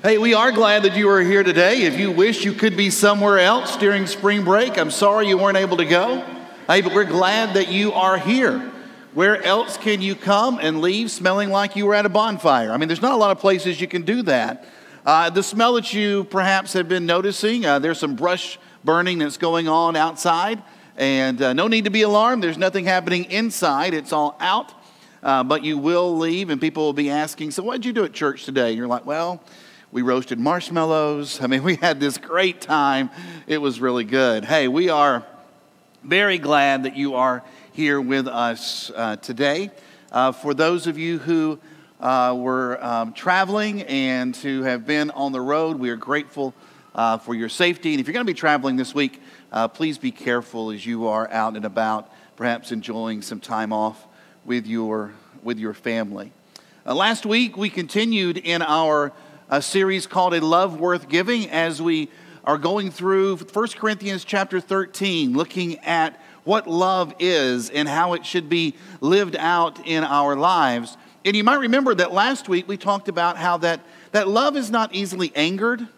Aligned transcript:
Hey, 0.00 0.16
we 0.16 0.32
are 0.32 0.52
glad 0.52 0.84
that 0.84 0.96
you 0.96 1.10
are 1.10 1.20
here 1.22 1.42
today. 1.42 1.82
If 1.82 1.98
you 1.98 2.12
wish 2.12 2.44
you 2.44 2.52
could 2.52 2.76
be 2.76 2.88
somewhere 2.88 3.40
else 3.40 3.76
during 3.76 4.06
spring 4.06 4.44
break, 4.44 4.78
I'm 4.78 4.92
sorry 4.92 5.26
you 5.26 5.36
weren't 5.36 5.56
able 5.56 5.76
to 5.78 5.84
go. 5.84 6.24
Hey, 6.68 6.82
but 6.82 6.94
we're 6.94 7.02
glad 7.02 7.54
that 7.56 7.66
you 7.66 7.92
are 7.92 8.16
here. 8.16 8.60
Where 9.12 9.42
else 9.42 9.76
can 9.76 10.00
you 10.00 10.14
come 10.14 10.60
and 10.62 10.80
leave 10.80 11.10
smelling 11.10 11.50
like 11.50 11.74
you 11.74 11.84
were 11.84 11.96
at 11.96 12.06
a 12.06 12.08
bonfire? 12.08 12.70
I 12.70 12.76
mean, 12.76 12.86
there's 12.86 13.02
not 13.02 13.10
a 13.10 13.16
lot 13.16 13.32
of 13.32 13.40
places 13.40 13.80
you 13.80 13.88
can 13.88 14.02
do 14.02 14.22
that. 14.22 14.66
Uh, 15.04 15.30
the 15.30 15.42
smell 15.42 15.72
that 15.72 15.92
you 15.92 16.22
perhaps 16.26 16.74
have 16.74 16.88
been 16.88 17.04
noticing, 17.04 17.66
uh, 17.66 17.80
there's 17.80 17.98
some 17.98 18.14
brush 18.14 18.56
burning 18.84 19.18
that's 19.18 19.36
going 19.36 19.66
on 19.66 19.96
outside, 19.96 20.62
and 20.96 21.42
uh, 21.42 21.52
no 21.54 21.66
need 21.66 21.86
to 21.86 21.90
be 21.90 22.02
alarmed. 22.02 22.44
There's 22.44 22.56
nothing 22.56 22.84
happening 22.84 23.24
inside, 23.32 23.94
it's 23.94 24.12
all 24.12 24.36
out. 24.38 24.72
Uh, 25.24 25.42
but 25.42 25.64
you 25.64 25.76
will 25.76 26.16
leave, 26.16 26.50
and 26.50 26.60
people 26.60 26.84
will 26.84 26.92
be 26.92 27.10
asking, 27.10 27.50
So, 27.50 27.64
what 27.64 27.72
did 27.72 27.84
you 27.84 27.92
do 27.92 28.04
at 28.04 28.12
church 28.12 28.44
today? 28.44 28.68
And 28.68 28.78
you're 28.78 28.86
like, 28.86 29.04
Well, 29.04 29.42
we 29.90 30.02
roasted 30.02 30.38
marshmallows. 30.38 31.40
I 31.40 31.46
mean, 31.46 31.62
we 31.64 31.76
had 31.76 32.00
this 32.00 32.18
great 32.18 32.60
time. 32.60 33.10
It 33.46 33.58
was 33.58 33.80
really 33.80 34.04
good. 34.04 34.44
Hey, 34.44 34.68
we 34.68 34.90
are 34.90 35.24
very 36.02 36.38
glad 36.38 36.82
that 36.82 36.96
you 36.96 37.14
are 37.14 37.42
here 37.72 38.00
with 38.00 38.28
us 38.28 38.90
uh, 38.94 39.16
today. 39.16 39.70
Uh, 40.12 40.32
for 40.32 40.54
those 40.54 40.86
of 40.86 40.98
you 40.98 41.18
who 41.18 41.58
uh, 42.00 42.34
were 42.38 42.82
um, 42.84 43.12
traveling 43.12 43.82
and 43.82 44.36
who 44.36 44.62
have 44.62 44.86
been 44.86 45.10
on 45.10 45.32
the 45.32 45.40
road, 45.40 45.78
we 45.78 45.90
are 45.90 45.96
grateful 45.96 46.54
uh, 46.94 47.18
for 47.18 47.34
your 47.34 47.48
safety. 47.48 47.92
And 47.92 48.00
if 48.00 48.06
you're 48.06 48.14
going 48.14 48.26
to 48.26 48.32
be 48.32 48.38
traveling 48.38 48.76
this 48.76 48.94
week, 48.94 49.20
uh, 49.52 49.68
please 49.68 49.98
be 49.98 50.10
careful 50.10 50.70
as 50.70 50.84
you 50.84 51.06
are 51.08 51.28
out 51.30 51.56
and 51.56 51.64
about, 51.64 52.12
perhaps 52.36 52.72
enjoying 52.72 53.22
some 53.22 53.40
time 53.40 53.72
off 53.72 54.06
with 54.44 54.66
your, 54.66 55.12
with 55.42 55.58
your 55.58 55.74
family. 55.74 56.32
Uh, 56.86 56.94
last 56.94 57.24
week, 57.26 57.56
we 57.56 57.70
continued 57.70 58.36
in 58.38 58.62
our 58.62 59.12
a 59.50 59.62
series 59.62 60.06
called 60.06 60.34
A 60.34 60.44
Love 60.44 60.78
Worth 60.78 61.08
Giving 61.08 61.48
as 61.48 61.80
we 61.80 62.10
are 62.44 62.58
going 62.58 62.90
through 62.90 63.36
1 63.38 63.68
Corinthians 63.68 64.22
chapter 64.24 64.60
13, 64.60 65.32
looking 65.32 65.78
at 65.78 66.20
what 66.44 66.66
love 66.66 67.14
is 67.18 67.70
and 67.70 67.88
how 67.88 68.12
it 68.12 68.26
should 68.26 68.50
be 68.50 68.74
lived 69.00 69.36
out 69.36 69.86
in 69.86 70.04
our 70.04 70.36
lives. 70.36 70.98
And 71.24 71.34
you 71.34 71.44
might 71.44 71.60
remember 71.60 71.94
that 71.94 72.12
last 72.12 72.48
week 72.48 72.68
we 72.68 72.76
talked 72.76 73.08
about 73.08 73.38
how 73.38 73.56
that, 73.58 73.80
that 74.12 74.28
love 74.28 74.54
is 74.54 74.70
not 74.70 74.94
easily 74.94 75.32
angered. 75.34 75.88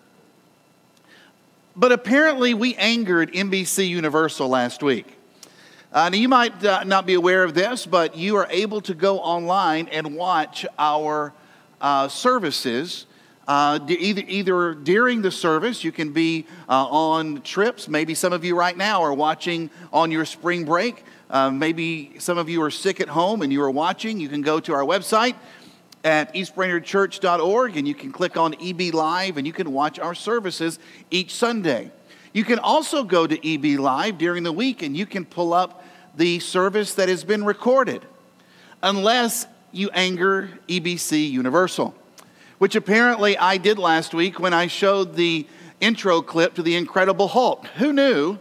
But 1.75 1.91
apparently 1.91 2.55
we 2.55 2.77
angered 2.77 3.33
NBC 3.33 3.89
Universal 3.89 4.49
last 4.49 4.81
week. 4.81 5.17
Uh, 5.93 6.09
now, 6.09 6.17
you 6.17 6.29
might 6.29 6.65
uh, 6.65 6.85
not 6.85 7.05
be 7.05 7.15
aware 7.15 7.43
of 7.43 7.55
this, 7.55 7.85
but 7.85 8.17
you 8.17 8.37
are 8.37 8.47
able 8.49 8.81
to 8.83 8.95
go 8.95 9.19
online 9.19 9.89
and 9.89 10.15
watch 10.15 10.65
our 10.79 11.33
uh, 11.81 12.07
services 12.07 13.07
uh, 13.51 13.81
either, 13.89 14.23
either 14.29 14.75
during 14.75 15.23
the 15.23 15.31
service, 15.33 15.83
you 15.83 15.91
can 15.91 16.13
be 16.13 16.47
uh, 16.69 16.87
on 16.87 17.43
trips. 17.43 17.89
Maybe 17.89 18.15
some 18.15 18.33
of 18.33 18.45
you 18.45 18.57
right 18.57 18.77
now 18.77 19.03
are 19.03 19.13
watching 19.13 19.71
on 19.93 20.13
your 20.13 20.25
spring 20.25 20.65
break. 20.65 21.03
Uh, 21.29 21.51
maybe 21.51 22.15
some 22.21 22.39
of 22.39 22.49
you 22.49 22.63
are 22.63 22.71
sick 22.71 23.01
at 23.01 23.09
home 23.09 23.43
and 23.43 23.53
you 23.53 23.61
are 23.63 23.71
watching. 23.71 24.21
You 24.21 24.29
can 24.29 24.41
go 24.41 24.61
to 24.61 24.73
our 24.73 24.85
website 24.85 25.35
at 26.05 26.33
eastbrainerdchurch.org 26.33 27.77
and 27.77 27.89
you 27.89 27.95
can 27.97 28.13
click 28.13 28.37
on 28.37 28.55
EB 28.63 28.95
Live 28.95 29.37
and 29.37 29.45
you 29.45 29.53
can 29.53 29.73
watch 29.73 29.99
our 29.99 30.15
services 30.15 30.79
each 31.11 31.35
Sunday. 31.35 31.91
You 32.33 32.45
can 32.45 32.61
also 32.61 33.03
go 33.03 33.27
to 33.27 33.37
EB 33.55 33.81
Live 33.81 34.17
during 34.17 34.45
the 34.45 34.53
week 34.53 34.81
and 34.83 34.97
you 34.97 35.07
can 35.07 35.25
pull 35.25 35.55
up 35.55 35.85
the 36.17 36.39
service 36.39 36.95
that 36.95 37.09
has 37.09 37.25
been 37.25 37.45
recorded, 37.45 38.07
unless 38.81 39.49
you 39.73 39.91
anger 39.91 40.51
NBC 40.69 41.29
Universal 41.33 41.97
which 42.61 42.77
apparently 42.77 43.39
I 43.39 43.57
did 43.57 43.79
last 43.79 44.13
week 44.13 44.39
when 44.39 44.53
I 44.53 44.67
showed 44.67 45.15
the 45.15 45.47
intro 45.81 46.21
clip 46.21 46.53
to 46.57 46.63
The 46.63 46.77
Incredible 46.77 47.29
Hulk. 47.29 47.65
Who 47.79 47.91
knew 47.91 48.39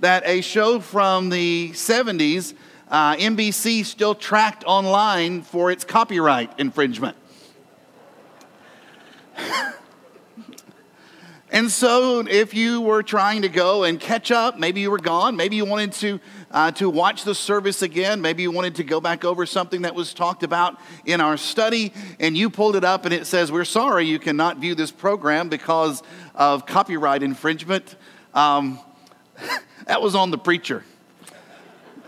that 0.00 0.24
a 0.26 0.40
show 0.40 0.80
from 0.80 1.28
the 1.28 1.70
70s, 1.70 2.54
uh, 2.88 3.14
NBC 3.14 3.84
still 3.84 4.16
tracked 4.16 4.64
online 4.64 5.42
for 5.42 5.70
its 5.70 5.84
copyright 5.84 6.50
infringement? 6.58 7.16
And 11.52 11.68
so, 11.68 12.20
if 12.20 12.54
you 12.54 12.80
were 12.80 13.02
trying 13.02 13.42
to 13.42 13.48
go 13.48 13.82
and 13.82 13.98
catch 13.98 14.30
up, 14.30 14.56
maybe 14.56 14.82
you 14.82 14.90
were 14.90 14.98
gone, 15.00 15.34
maybe 15.34 15.56
you 15.56 15.64
wanted 15.64 15.90
to, 15.94 16.20
uh, 16.50 16.72
to 16.72 16.90
watch 16.90 17.22
the 17.22 17.34
service 17.34 17.82
again, 17.82 18.20
maybe 18.20 18.42
you 18.42 18.50
wanted 18.50 18.74
to 18.76 18.84
go 18.84 19.00
back 19.00 19.24
over 19.24 19.46
something 19.46 19.82
that 19.82 19.94
was 19.94 20.12
talked 20.12 20.42
about 20.42 20.78
in 21.04 21.20
our 21.20 21.36
study, 21.36 21.92
and 22.18 22.36
you 22.36 22.50
pulled 22.50 22.74
it 22.74 22.84
up 22.84 23.04
and 23.04 23.14
it 23.14 23.26
says, 23.26 23.52
We're 23.52 23.64
sorry 23.64 24.06
you 24.06 24.18
cannot 24.18 24.58
view 24.58 24.74
this 24.74 24.90
program 24.90 25.48
because 25.48 26.02
of 26.34 26.66
copyright 26.66 27.22
infringement. 27.22 27.94
Um, 28.34 28.80
that 29.86 30.02
was 30.02 30.14
on 30.14 30.30
the 30.30 30.38
preacher. 30.38 30.84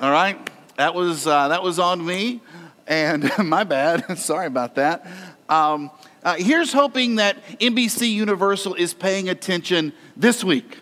All 0.00 0.10
right? 0.10 0.50
That 0.76 0.94
was, 0.94 1.26
uh, 1.26 1.48
that 1.48 1.62
was 1.62 1.78
on 1.78 2.04
me, 2.04 2.40
and 2.88 3.30
my 3.44 3.62
bad. 3.62 4.18
sorry 4.18 4.46
about 4.46 4.74
that. 4.74 5.06
Um, 5.48 5.90
uh, 6.24 6.34
here's 6.34 6.72
hoping 6.72 7.16
that 7.16 7.36
NBC 7.60 8.10
Universal 8.10 8.74
is 8.74 8.94
paying 8.94 9.28
attention 9.28 9.92
this 10.16 10.42
week. 10.42 10.78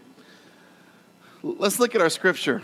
Let's 1.42 1.78
look 1.78 1.94
at 1.94 2.00
our 2.00 2.10
scripture. 2.10 2.62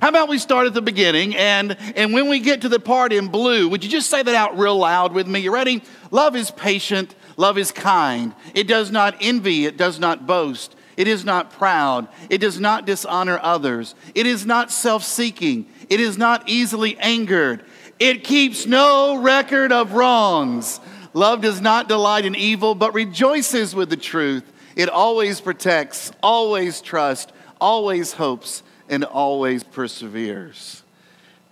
How 0.00 0.10
about 0.10 0.28
we 0.28 0.38
start 0.38 0.66
at 0.66 0.74
the 0.74 0.82
beginning 0.82 1.34
and, 1.36 1.76
and 1.96 2.12
when 2.12 2.28
we 2.28 2.40
get 2.40 2.62
to 2.62 2.68
the 2.68 2.78
part 2.78 3.12
in 3.12 3.28
blue, 3.28 3.68
would 3.68 3.82
you 3.82 3.90
just 3.90 4.10
say 4.10 4.22
that 4.22 4.34
out 4.34 4.58
real 4.58 4.76
loud 4.76 5.12
with 5.12 5.26
me? 5.26 5.40
You 5.40 5.52
ready? 5.52 5.82
Love 6.10 6.36
is 6.36 6.50
patient, 6.50 7.14
love 7.36 7.56
is 7.56 7.72
kind. 7.72 8.34
It 8.54 8.68
does 8.68 8.90
not 8.90 9.16
envy, 9.20 9.64
it 9.64 9.76
does 9.76 9.98
not 9.98 10.26
boast. 10.26 10.76
It 10.96 11.08
is 11.08 11.24
not 11.24 11.52
proud. 11.52 12.08
It 12.30 12.38
does 12.38 12.58
not 12.58 12.86
dishonor 12.86 13.38
others. 13.42 13.94
It 14.14 14.26
is 14.26 14.46
not 14.46 14.70
self 14.70 15.04
seeking. 15.04 15.66
It 15.90 16.00
is 16.00 16.16
not 16.16 16.48
easily 16.48 16.96
angered. 16.98 17.64
It 17.98 18.24
keeps 18.24 18.66
no 18.66 19.20
record 19.20 19.72
of 19.72 19.92
wrongs. 19.92 20.80
Love 21.12 21.42
does 21.42 21.60
not 21.60 21.88
delight 21.88 22.24
in 22.24 22.34
evil, 22.34 22.74
but 22.74 22.94
rejoices 22.94 23.74
with 23.74 23.90
the 23.90 23.96
truth. 23.96 24.44
It 24.76 24.90
always 24.90 25.40
protects, 25.40 26.12
always 26.22 26.82
trusts, 26.82 27.32
always 27.58 28.12
hopes, 28.12 28.62
and 28.88 29.04
always 29.04 29.64
perseveres. 29.64 30.82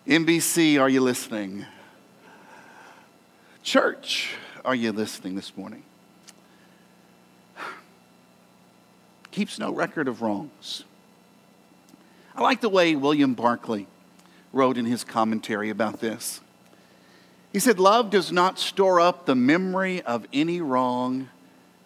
NBC, 0.07 0.79
are 0.79 0.91
you 0.91 1.01
listening? 1.01 1.65
Church, 3.63 4.35
are 4.63 4.75
you 4.75 4.93
listening 4.93 5.37
this 5.37 5.57
morning? 5.57 5.83
Keeps 9.31 9.59
no 9.59 9.73
record 9.73 10.07
of 10.07 10.21
wrongs. 10.21 10.85
I 12.37 12.43
like 12.43 12.61
the 12.61 12.69
way 12.69 12.95
William 12.95 13.33
Barclay 13.33 13.87
wrote 14.53 14.77
in 14.77 14.85
his 14.85 15.03
commentary 15.03 15.71
about 15.71 16.01
this. 16.01 16.43
He 17.55 17.59
said, 17.59 17.81
Love 17.81 18.11
does 18.11 18.31
not 18.31 18.59
store 18.59 19.01
up 19.01 19.25
the 19.25 19.35
memory 19.35 20.03
of 20.03 20.27
any 20.31 20.61
wrong 20.61 21.31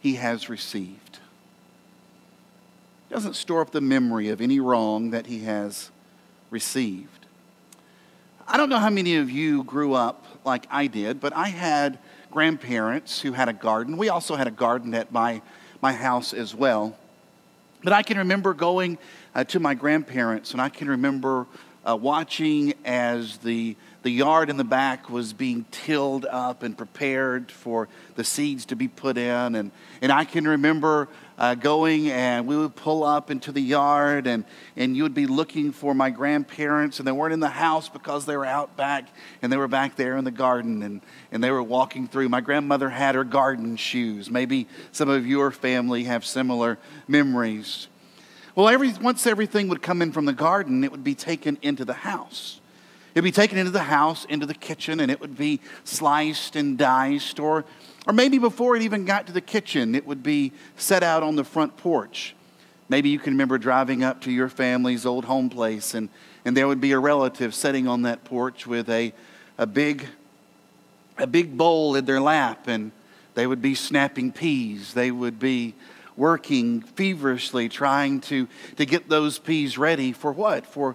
he 0.01 0.17
has 0.17 0.49
received. 0.49 1.08
Doesn't 3.11 3.37
store 3.37 3.63
up 3.63 3.71
the 3.71 3.81
memory 3.81 4.29
of 4.29 4.41
any 4.41 4.61
wrong 4.61 5.11
that 5.11 5.27
he 5.27 5.41
has 5.41 5.91
received. 6.51 7.27
I 8.47 8.57
don't 8.57 8.69
know 8.69 8.79
how 8.79 8.91
many 8.91 9.17
of 9.17 9.31
you 9.31 9.65
grew 9.65 9.95
up 9.95 10.25
like 10.45 10.67
I 10.71 10.87
did, 10.89 11.19
but 11.21 11.35
I 11.35 11.49
had 11.49 11.99
grandparents 12.31 13.21
who 13.21 13.33
had 13.33 13.49
a 13.49 13.53
garden. 13.55 13.97
We 13.97 14.11
also 14.11 14.37
had 14.37 14.47
a 14.47 14.51
garden 14.51 14.95
at 14.95 15.11
my, 15.11 15.41
my 15.81 15.93
house 15.93 16.35
as 16.35 16.55
well. 16.55 16.97
But 17.83 17.93
I 17.93 18.03
can 18.03 18.19
remember 18.19 18.53
going 18.53 18.99
uh, 19.35 19.45
to 19.45 19.61
my 19.61 19.75
grandparents, 19.75 20.53
and 20.53 20.61
I 20.61 20.69
can 20.69 20.89
remember 20.89 21.47
uh, 21.89 21.97
watching 21.97 22.75
as 22.85 23.39
the, 23.39 23.77
the 24.03 24.11
yard 24.11 24.49
in 24.49 24.57
the 24.57 24.65
back 24.65 25.11
was 25.11 25.33
being 25.33 25.65
tilled 25.71 26.25
up 26.27 26.63
and 26.63 26.79
prepared 26.79 27.51
for 27.51 27.89
the 28.15 28.23
seeds 28.23 28.65
to 28.67 28.77
be 28.77 28.87
put 28.87 29.19
in. 29.19 29.55
And, 29.55 29.71
and 30.01 30.13
I 30.13 30.25
can 30.25 30.47
remember 30.47 31.09
uh, 31.37 31.55
going 31.55 32.11
and 32.11 32.47
we 32.47 32.57
would 32.57 32.75
pull 32.75 33.03
up 33.03 33.31
into 33.31 33.53
the 33.53 33.61
yard 33.61 34.27
and, 34.27 34.45
and 34.77 34.97
you 34.97 35.03
would 35.03 35.15
be 35.15 35.27
looking 35.27 35.73
for 35.73 35.95
my 35.95 36.11
grandparents 36.11 36.99
and 36.99 37.07
they 37.07 37.13
weren't 37.13 37.33
in 37.33 37.41
the 37.41 37.49
house 37.49 37.89
because 37.89 38.27
they 38.27 38.37
were 38.37 38.47
out 38.47 38.77
back 38.77 39.09
and 39.43 39.53
they 39.53 39.57
were 39.57 39.69
back 39.69 39.97
there 39.97 40.17
in 40.17 40.25
the 40.25 40.31
garden 40.31 40.83
and, 40.83 41.01
and 41.33 41.43
they 41.43 41.51
were 41.51 41.63
walking 41.63 42.07
through. 42.07 42.29
My 42.29 42.41
grandmother 42.41 42.91
had 42.91 43.15
her 43.15 43.25
garden 43.25 43.77
shoes. 43.77 44.31
Maybe 44.31 44.69
some 44.93 45.09
of 45.09 45.27
your 45.27 45.51
family 45.51 46.05
have 46.05 46.25
similar 46.25 46.79
memories. 47.07 47.89
Well, 48.55 48.69
every, 48.69 48.93
once 48.95 49.27
everything 49.27 49.69
would 49.69 49.83
come 49.83 50.03
in 50.03 50.13
from 50.13 50.25
the 50.25 50.33
garden, 50.33 50.83
it 50.83 50.91
would 50.91 51.05
be 51.05 51.15
taken 51.15 51.59
into 51.63 51.85
the 51.85 51.93
house. 51.93 52.61
It'd 53.19 53.25
be 53.25 53.33
taken 53.33 53.59
into 53.59 53.73
the 53.73 53.83
house, 53.83 54.25
into 54.27 54.47
the 54.47 54.55
kitchen, 54.55 55.01
and 55.01 55.11
it 55.11 55.21
would 55.21 55.37
be 55.37 55.59
sliced 55.83 56.55
and 56.55 56.79
diced. 56.79 57.41
Or, 57.41 57.65
or 58.07 58.13
maybe 58.13 58.39
before 58.39 58.77
it 58.77 58.83
even 58.83 59.07
got 59.07 59.27
to 59.27 59.33
the 59.33 59.41
kitchen, 59.41 59.97
it 59.97 60.07
would 60.07 60.23
be 60.23 60.53
set 60.77 61.03
out 61.03 61.25
on 61.25 61.35
the 61.35 61.43
front 61.43 61.77
porch. 61.77 62.37
Maybe 62.89 63.09
you 63.09 63.19
can 63.19 63.33
remember 63.33 63.59
driving 63.59 64.05
up 64.05 64.21
to 64.21 64.31
your 64.31 64.49
family's 64.49 65.05
old 65.05 65.25
home 65.25 65.51
place, 65.51 65.95
and, 65.95 66.11
and 66.45 66.57
there 66.57 66.69
would 66.69 66.81
be 66.81 66.93
a 66.93 66.99
relative 67.01 67.57
sitting 67.57 67.89
on 67.89 68.03
that 68.03 68.23
porch 68.23 68.69
with 68.69 68.89
a, 68.89 69.13
a 69.59 69.67
big, 69.67 70.07
a 71.19 71.27
big 71.27 71.59
bowl 71.59 71.97
in 71.97 72.05
their 72.05 72.21
lap 72.21 72.69
and 72.69 72.93
they 73.35 73.49
would 73.49 73.61
be 73.61 73.75
snapping 73.75 74.31
peas. 74.31 74.95
They 74.95 75.11
would 75.11 75.41
be 75.41 75.75
working 76.17 76.83
feverishly 76.83 77.69
trying 77.69 78.21
to, 78.21 78.47
to 78.77 78.87
get 78.87 79.09
those 79.09 79.41
peas 79.41 79.77
ready 79.77 80.13
for 80.13 80.31
what? 80.31 80.65
For, 80.65 80.95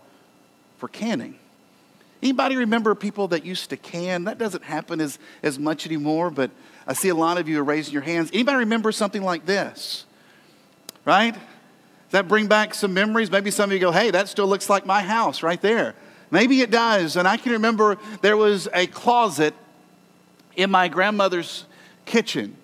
for 0.77 0.87
canning. 0.87 1.37
Anybody 2.23 2.55
remember 2.55 2.95
people 2.95 3.27
that 3.27 3.45
used 3.45 3.69
to 3.71 3.75
can? 3.75 4.23
That 4.23 4.37
doesn't 4.37 4.63
happen 4.63 5.01
as, 5.01 5.19
as 5.43 5.59
much 5.59 5.85
anymore, 5.85 6.29
but 6.29 6.51
I 6.87 6.93
see 6.93 7.09
a 7.09 7.15
lot 7.15 7.37
of 7.37 7.49
you 7.49 7.59
are 7.59 7.63
raising 7.65 7.91
your 7.91 8.01
hands. 8.01 8.29
Anybody 8.31 8.59
remember 8.59 8.93
something 8.93 9.23
like 9.23 9.45
this? 9.45 10.05
Right? 11.03 11.33
Does 11.33 11.41
that 12.11 12.29
bring 12.29 12.47
back 12.47 12.75
some 12.75 12.93
memories? 12.93 13.29
Maybe 13.29 13.51
some 13.51 13.69
of 13.69 13.73
you 13.73 13.79
go, 13.79 13.91
hey, 13.91 14.09
that 14.11 14.29
still 14.29 14.47
looks 14.47 14.69
like 14.69 14.85
my 14.85 15.01
house 15.01 15.43
right 15.43 15.61
there. 15.61 15.95
Maybe 16.31 16.61
it 16.61 16.71
does. 16.71 17.17
And 17.17 17.27
I 17.27 17.35
can 17.35 17.51
remember 17.51 17.97
there 18.21 18.37
was 18.37 18.69
a 18.73 18.87
closet 18.87 19.53
in 20.55 20.71
my 20.71 20.87
grandmother's 20.87 21.65
kitchen. 22.05 22.55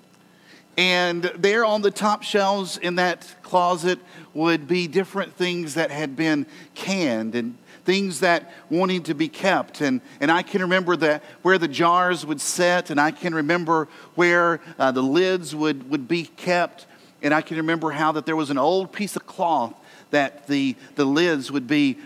And 0.78 1.24
there 1.36 1.66
on 1.66 1.82
the 1.82 1.92
top 1.92 2.24
shelves 2.24 2.78
in 2.78 2.96
that 2.96 3.36
closet 3.44 4.00
would 4.34 4.70
be 4.70 4.88
different 4.88 5.34
things 5.34 5.74
that 5.74 5.92
had 5.92 6.16
been 6.16 6.46
canned 6.76 7.36
and 7.36 7.58
things 7.90 8.20
that 8.20 8.52
wanted 8.70 9.06
to 9.06 9.16
be 9.16 9.28
kept. 9.28 9.82
And, 9.82 10.00
and 10.22 10.30
I 10.30 10.44
can 10.44 10.62
remember 10.62 10.96
that 10.98 11.24
where 11.42 11.58
the 11.58 11.68
jars 11.68 12.24
would 12.24 12.40
set, 12.40 12.92
and 12.92 13.02
I 13.02 13.10
can 13.10 13.34
remember 13.34 13.88
where 14.14 14.62
uh, 14.78 14.92
the 14.92 15.02
lids 15.02 15.56
would, 15.56 15.90
would 15.90 16.08
be 16.08 16.26
kept. 16.26 16.86
And 17.24 17.34
I 17.34 17.42
can 17.42 17.58
remember 17.58 17.90
how 17.90 18.12
that 18.12 18.28
there 18.28 18.36
was 18.36 18.52
an 18.52 18.60
old 18.60 18.94
piece 18.94 19.16
of 19.16 19.26
cloth 19.26 19.74
that 20.12 20.46
the, 20.46 20.76
the 20.98 21.04
lids 21.06 21.52
would 21.52 21.66
be 21.66 21.98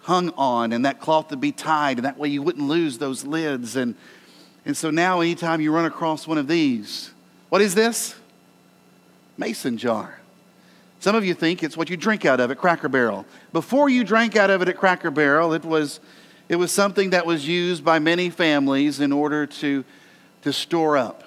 hung 0.00 0.30
on, 0.30 0.72
and 0.72 0.84
that 0.84 0.98
cloth 0.98 1.30
would 1.30 1.40
be 1.40 1.52
tied, 1.52 1.98
and 1.98 2.04
that 2.04 2.18
way 2.18 2.26
you 2.26 2.42
wouldn't 2.42 2.66
lose 2.66 2.98
those 2.98 3.24
lids. 3.24 3.76
And, 3.76 3.94
and 4.64 4.76
so 4.76 4.90
now, 4.90 5.20
anytime 5.20 5.60
you 5.60 5.70
run 5.70 5.84
across 5.84 6.26
one 6.26 6.38
of 6.38 6.48
these, 6.48 7.12
what 7.48 7.62
is 7.62 7.76
this? 7.76 8.16
Mason 9.36 9.78
jar. 9.78 10.17
Some 11.00 11.14
of 11.14 11.24
you 11.24 11.34
think 11.34 11.62
it's 11.62 11.76
what 11.76 11.90
you 11.90 11.96
drink 11.96 12.24
out 12.24 12.40
of 12.40 12.50
at 12.50 12.58
Cracker 12.58 12.88
Barrel. 12.88 13.24
Before 13.52 13.88
you 13.88 14.02
drank 14.02 14.34
out 14.34 14.50
of 14.50 14.62
it 14.62 14.68
at 14.68 14.76
Cracker 14.76 15.12
Barrel, 15.12 15.52
it 15.52 15.64
was, 15.64 16.00
it 16.48 16.56
was 16.56 16.72
something 16.72 17.10
that 17.10 17.24
was 17.24 17.46
used 17.46 17.84
by 17.84 18.00
many 18.00 18.30
families 18.30 18.98
in 18.98 19.12
order 19.12 19.46
to, 19.46 19.84
to 20.42 20.52
store 20.52 20.96
up. 20.96 21.22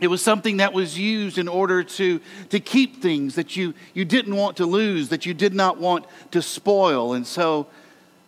It 0.00 0.06
was 0.06 0.22
something 0.22 0.56
that 0.58 0.72
was 0.72 0.98
used 0.98 1.36
in 1.36 1.46
order 1.46 1.84
to, 1.84 2.20
to 2.48 2.58
keep 2.58 3.02
things 3.02 3.34
that 3.34 3.54
you, 3.54 3.74
you 3.92 4.06
didn't 4.06 4.34
want 4.34 4.56
to 4.56 4.64
lose, 4.64 5.10
that 5.10 5.26
you 5.26 5.34
did 5.34 5.52
not 5.52 5.76
want 5.76 6.06
to 6.30 6.40
spoil. 6.40 7.12
And 7.12 7.26
so 7.26 7.66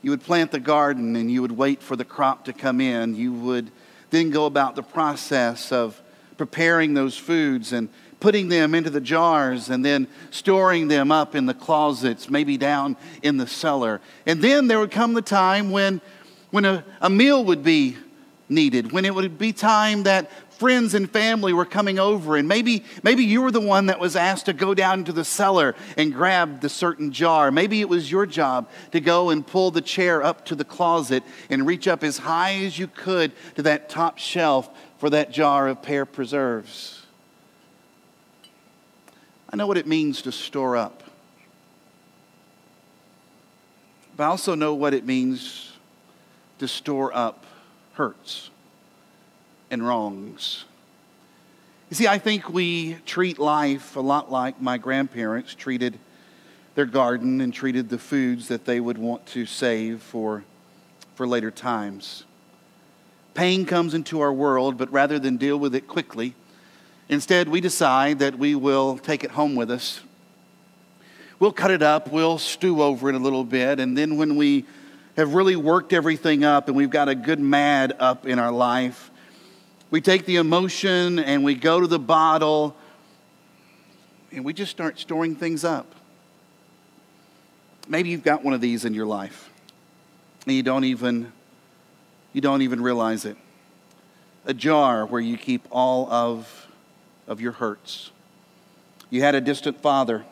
you 0.02 0.10
would 0.10 0.22
plant 0.22 0.50
the 0.50 0.60
garden 0.60 1.16
and 1.16 1.31
you 1.31 1.40
would 1.40 1.52
wait 1.52 1.82
for 1.82 1.96
the 1.96 2.05
crop 2.05 2.44
to 2.44 2.52
come 2.52 2.78
in. 2.78 3.14
You 3.14 3.32
would 3.32 3.70
then 4.10 4.28
go 4.28 4.44
about 4.44 4.76
the 4.76 4.82
process 4.82 5.72
of 5.72 5.98
preparing 6.37 6.93
those 6.93 7.16
foods 7.16 7.72
and 7.72 7.88
putting 8.22 8.48
them 8.48 8.72
into 8.72 8.88
the 8.88 9.00
jars 9.00 9.69
and 9.69 9.84
then 9.84 10.06
storing 10.30 10.86
them 10.86 11.10
up 11.10 11.34
in 11.34 11.44
the 11.44 11.52
closets, 11.52 12.30
maybe 12.30 12.56
down 12.56 12.96
in 13.20 13.36
the 13.36 13.48
cellar. 13.48 14.00
And 14.26 14.40
then 14.40 14.69
there 14.69 14.78
would 14.78 14.92
come 14.92 15.14
the 15.14 15.22
time 15.22 15.72
when, 15.72 16.00
when 16.52 16.64
a, 16.64 16.84
a 17.00 17.10
meal 17.10 17.44
would 17.44 17.64
be 17.64 17.96
needed, 18.48 18.92
when 18.92 19.04
it 19.04 19.12
would 19.12 19.38
be 19.38 19.52
time 19.52 20.04
that 20.04 20.30
friends 20.52 20.94
and 20.94 21.10
family 21.10 21.52
were 21.52 21.64
coming 21.64 21.98
over 21.98 22.36
and 22.36 22.46
maybe 22.46 22.84
maybe 23.02 23.24
you 23.24 23.42
were 23.42 23.50
the 23.50 23.60
one 23.60 23.86
that 23.86 23.98
was 23.98 24.14
asked 24.14 24.46
to 24.46 24.52
go 24.52 24.72
down 24.72 25.00
into 25.00 25.12
the 25.12 25.24
cellar 25.24 25.74
and 25.96 26.14
grab 26.14 26.60
the 26.60 26.69
certain 26.69 27.10
jar 27.10 27.50
maybe 27.50 27.80
it 27.80 27.88
was 27.88 28.08
your 28.08 28.26
job 28.26 28.69
to 28.92 29.00
go 29.00 29.30
and 29.30 29.44
pull 29.44 29.72
the 29.72 29.80
chair 29.80 30.22
up 30.22 30.44
to 30.44 30.54
the 30.54 30.64
closet 30.64 31.24
and 31.50 31.66
reach 31.66 31.88
up 31.88 32.04
as 32.04 32.19
high 32.19 32.54
as 32.64 32.78
you 32.78 32.86
could 32.86 33.32
to 33.56 33.62
that 33.62 33.88
top 33.88 34.19
shelf 34.19 34.70
for 34.98 35.10
that 35.10 35.32
jar 35.32 35.66
of 35.66 35.82
pear 35.82 36.06
preserves 36.06 37.01
i 39.52 39.56
know 39.56 39.66
what 39.66 39.76
it 39.76 39.87
means 39.87 40.22
to 40.22 40.32
store 40.32 40.76
up 40.76 41.02
but 44.16 44.25
i 44.25 44.26
also 44.26 44.54
know 44.54 44.75
what 44.75 44.94
it 44.94 45.04
means 45.04 45.72
to 46.58 46.69
store 46.69 47.12
up 47.12 47.44
hurts 47.94 48.50
and 49.72 49.84
wrongs. 49.84 50.64
You 51.90 51.96
see, 51.96 52.06
I 52.06 52.19
think 52.19 52.49
we 52.49 52.94
treat 53.06 53.38
life 53.38 53.96
a 53.96 54.00
lot 54.00 54.31
like 54.31 54.60
my 54.60 54.78
grandparents 54.78 55.55
treated 55.55 55.98
their 56.75 56.87
garden 56.87 57.40
and 57.40 57.52
treated 57.52 57.88
the 57.88 57.98
foods 57.98 58.48
that 58.48 58.64
they 58.64 58.81
would 58.81 58.96
want 58.96 59.26
to 59.26 59.44
save 59.44 60.00
for, 60.00 60.44
for 61.16 61.26
later 61.26 61.50
times. 61.50 62.25
Pain 63.34 63.66
comes 63.66 63.94
into 63.94 64.20
our 64.20 64.32
world, 64.32 64.78
but 64.78 64.93
rather 64.93 65.19
than 65.19 65.37
deal 65.37 65.58
with 65.58 65.75
it 65.75 65.88
quickly, 65.88 66.34
instead 67.12 67.49
we 67.49 67.61
decide 67.61 68.20
that 68.20 68.38
we 68.38 68.55
will 68.55 68.99
take 68.99 69.25
it 69.25 69.31
home 69.32 69.55
with 69.55 69.70
us. 69.70 70.00
We'll 71.38 71.53
cut 71.53 71.70
it 71.70 71.82
up, 71.82 72.11
we'll 72.11 72.38
stew 72.38 72.82
over 72.82 73.09
it 73.09 73.14
a 73.14 73.19
little 73.19 73.44
bit, 73.44 73.81
and 73.81 73.99
then 73.99 74.17
when 74.17 74.37
we 74.37 74.64
have 75.17 75.35
really 75.35 75.56
worked 75.56 75.93
everything 75.93 76.44
up 76.44 76.69
and 76.69 76.76
we've 76.76 76.91
got 76.91 77.09
a 77.09 77.14
good 77.14 77.41
mad 77.41 77.94
up 77.99 78.26
in 78.26 78.38
our 78.38 78.53
life, 78.53 79.11
we 79.91 80.00
take 80.00 80.25
the 80.25 80.37
emotion 80.37 81.19
and 81.19 81.44
we 81.44 81.55
go 81.55 81.81
to 81.81 81.87
the 81.87 81.99
bottle 81.99 82.75
and 84.31 84.44
we 84.44 84.55
just 84.55 84.70
start 84.70 84.99
storing 84.99 85.37
things 85.37 85.65
up. 85.65 85.94
Maybe 87.88 88.08
you've 88.08 88.23
got 88.23 88.43
one 88.43 88.55
of 88.55 88.61
these 88.61 88.85
in 88.87 88.94
your 88.94 89.06
life 89.06 89.50
and 90.47 90.55
you 90.55 90.62
don't 90.62 90.85
even 90.85 91.32
you 92.32 92.41
don't 92.41 92.62
even 92.62 92.81
realize 92.81 93.26
it. 93.26 93.37
A 94.47 94.55
jar 94.55 95.05
where 95.05 95.20
you 95.20 95.37
keep 95.37 95.67
all 95.70 96.11
of 96.11 96.62
of 97.26 97.40
your 97.40 97.52
hurts. 97.52 98.10
You 99.10 99.22
had 99.22 99.34
a 99.34 99.40
distant 99.40 99.80
father. 99.80 100.24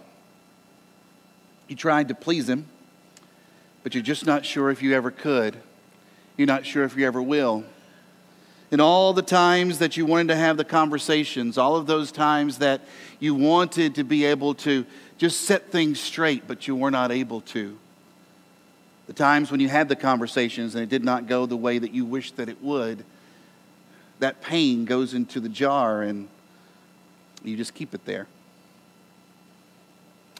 You 1.68 1.76
tried 1.76 2.08
to 2.08 2.14
please 2.14 2.48
him, 2.48 2.66
but 3.82 3.94
you're 3.94 4.02
just 4.02 4.26
not 4.26 4.44
sure 4.44 4.70
if 4.70 4.82
you 4.82 4.94
ever 4.94 5.10
could. 5.10 5.56
You're 6.36 6.46
not 6.46 6.66
sure 6.66 6.84
if 6.84 6.96
you 6.96 7.06
ever 7.06 7.20
will 7.22 7.64
and 8.70 8.80
all 8.80 9.12
the 9.12 9.22
times 9.22 9.78
that 9.78 9.96
you 9.96 10.06
wanted 10.06 10.28
to 10.28 10.36
have 10.36 10.56
the 10.56 10.64
conversations, 10.64 11.58
all 11.58 11.76
of 11.76 11.86
those 11.86 12.12
times 12.12 12.58
that 12.58 12.80
you 13.18 13.34
wanted 13.34 13.96
to 13.96 14.04
be 14.04 14.24
able 14.24 14.54
to 14.54 14.86
just 15.18 15.42
set 15.42 15.70
things 15.70 15.98
straight, 15.98 16.46
but 16.46 16.68
you 16.68 16.76
were 16.76 16.90
not 16.90 17.10
able 17.10 17.40
to. 17.40 17.76
The 19.06 19.12
times 19.12 19.50
when 19.50 19.58
you 19.58 19.68
had 19.68 19.88
the 19.88 19.96
conversations 19.96 20.76
and 20.76 20.84
it 20.84 20.88
did 20.88 21.04
not 21.04 21.26
go 21.26 21.46
the 21.46 21.56
way 21.56 21.78
that 21.78 21.92
you 21.92 22.04
wished 22.04 22.36
that 22.36 22.48
it 22.48 22.62
would, 22.62 23.04
that 24.20 24.40
pain 24.40 24.84
goes 24.84 25.14
into 25.14 25.40
the 25.40 25.48
jar 25.48 26.02
and 26.02 26.28
you 27.44 27.56
just 27.56 27.74
keep 27.74 27.94
it 27.94 28.04
there. 28.04 28.26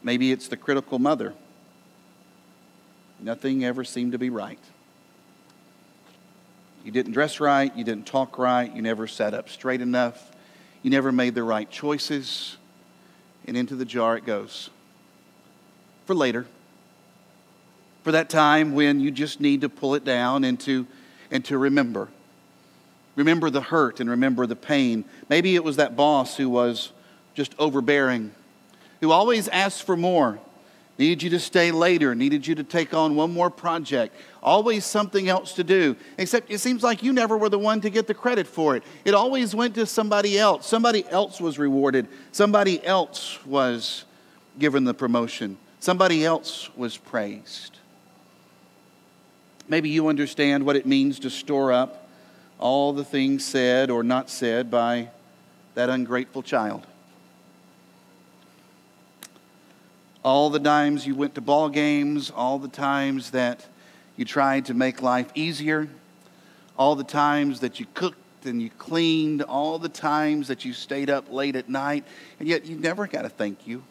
Maybe 0.02 0.32
it's 0.32 0.48
the 0.48 0.56
critical 0.56 0.98
mother. 0.98 1.34
Nothing 3.20 3.64
ever 3.64 3.84
seemed 3.84 4.12
to 4.12 4.18
be 4.18 4.30
right. 4.30 4.58
You 6.84 6.90
didn't 6.90 7.12
dress 7.12 7.40
right. 7.40 7.74
You 7.76 7.84
didn't 7.84 8.06
talk 8.06 8.38
right. 8.38 8.74
You 8.74 8.80
never 8.80 9.06
sat 9.06 9.34
up 9.34 9.50
straight 9.50 9.82
enough. 9.82 10.32
You 10.82 10.90
never 10.90 11.12
made 11.12 11.34
the 11.34 11.42
right 11.42 11.70
choices. 11.70 12.56
And 13.46 13.56
into 13.56 13.74
the 13.74 13.84
jar 13.84 14.16
it 14.16 14.24
goes. 14.24 14.70
For 16.06 16.14
later. 16.14 16.46
For 18.04 18.12
that 18.12 18.30
time 18.30 18.74
when 18.74 19.00
you 19.00 19.10
just 19.10 19.40
need 19.40 19.60
to 19.60 19.68
pull 19.68 19.94
it 19.94 20.04
down 20.04 20.44
and 20.44 20.58
to, 20.60 20.86
and 21.30 21.44
to 21.46 21.58
remember. 21.58 22.08
Remember 23.16 23.50
the 23.50 23.60
hurt 23.60 24.00
and 24.00 24.08
remember 24.08 24.46
the 24.46 24.56
pain. 24.56 25.04
Maybe 25.28 25.54
it 25.54 25.64
was 25.64 25.76
that 25.76 25.96
boss 25.96 26.36
who 26.36 26.48
was 26.48 26.92
just 27.34 27.54
overbearing, 27.58 28.32
who 29.00 29.10
always 29.10 29.48
asked 29.48 29.82
for 29.82 29.96
more 29.96 30.38
needed 31.00 31.22
you 31.22 31.30
to 31.30 31.40
stay 31.40 31.72
later, 31.72 32.14
needed 32.14 32.46
you 32.46 32.54
to 32.54 32.62
take 32.62 32.92
on 32.92 33.16
one 33.16 33.32
more 33.32 33.48
project, 33.48 34.14
always 34.42 34.84
something 34.84 35.30
else 35.30 35.54
to 35.54 35.64
do. 35.64 35.96
Except 36.18 36.50
it 36.50 36.58
seems 36.58 36.82
like 36.82 37.02
you 37.02 37.14
never 37.14 37.38
were 37.38 37.48
the 37.48 37.58
one 37.58 37.80
to 37.80 37.88
get 37.88 38.06
the 38.06 38.12
credit 38.12 38.46
for 38.46 38.76
it. 38.76 38.82
It 39.06 39.14
always 39.14 39.54
went 39.54 39.74
to 39.76 39.86
somebody 39.86 40.38
else. 40.38 40.66
Somebody 40.66 41.08
else 41.08 41.40
was 41.40 41.58
rewarded, 41.58 42.06
somebody 42.32 42.84
else 42.84 43.44
was 43.46 44.04
given 44.58 44.84
the 44.84 44.92
promotion, 44.92 45.56
somebody 45.80 46.22
else 46.22 46.68
was 46.76 46.98
praised. 46.98 47.78
Maybe 49.68 49.88
you 49.88 50.08
understand 50.08 50.66
what 50.66 50.76
it 50.76 50.84
means 50.84 51.18
to 51.20 51.30
store 51.30 51.72
up 51.72 51.99
all 52.60 52.92
the 52.92 53.04
things 53.04 53.44
said 53.44 53.90
or 53.90 54.04
not 54.04 54.30
said 54.30 54.70
by 54.70 55.08
that 55.74 55.90
ungrateful 55.90 56.42
child. 56.42 56.86
all 60.22 60.50
the 60.50 60.60
times 60.60 61.06
you 61.06 61.14
went 61.14 61.34
to 61.34 61.40
ball 61.40 61.68
games, 61.68 62.30
all 62.30 62.58
the 62.58 62.68
times 62.68 63.30
that 63.30 63.66
you 64.16 64.24
tried 64.24 64.66
to 64.66 64.74
make 64.74 65.00
life 65.00 65.30
easier, 65.34 65.88
all 66.76 66.94
the 66.94 67.04
times 67.04 67.60
that 67.60 67.80
you 67.80 67.86
cooked 67.94 68.18
and 68.44 68.60
you 68.60 68.70
cleaned, 68.70 69.42
all 69.42 69.78
the 69.78 69.88
times 69.88 70.48
that 70.48 70.64
you 70.64 70.72
stayed 70.72 71.10
up 71.10 71.30
late 71.30 71.56
at 71.56 71.68
night, 71.68 72.04
and 72.38 72.48
yet 72.48 72.66
you 72.66 72.76
never 72.76 73.06
got 73.06 73.24
a 73.24 73.28
thank 73.28 73.66
you. 73.66 73.82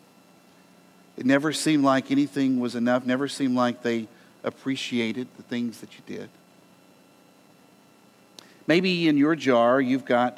It 1.18 1.26
never 1.26 1.52
seemed 1.52 1.84
like 1.84 2.12
anything 2.12 2.60
was 2.60 2.76
enough, 2.76 3.06
never 3.06 3.28
seemed 3.28 3.56
like 3.56 3.82
they 3.82 4.08
appreciated 4.44 5.28
the 5.36 5.44
things 5.44 5.82
that 5.82 5.94
you 5.94 6.02
did. 6.06 6.30
Maybe 8.70 9.08
in 9.08 9.18
your 9.18 9.36
jar 9.36 9.82
you've 9.82 10.06
got 10.06 10.38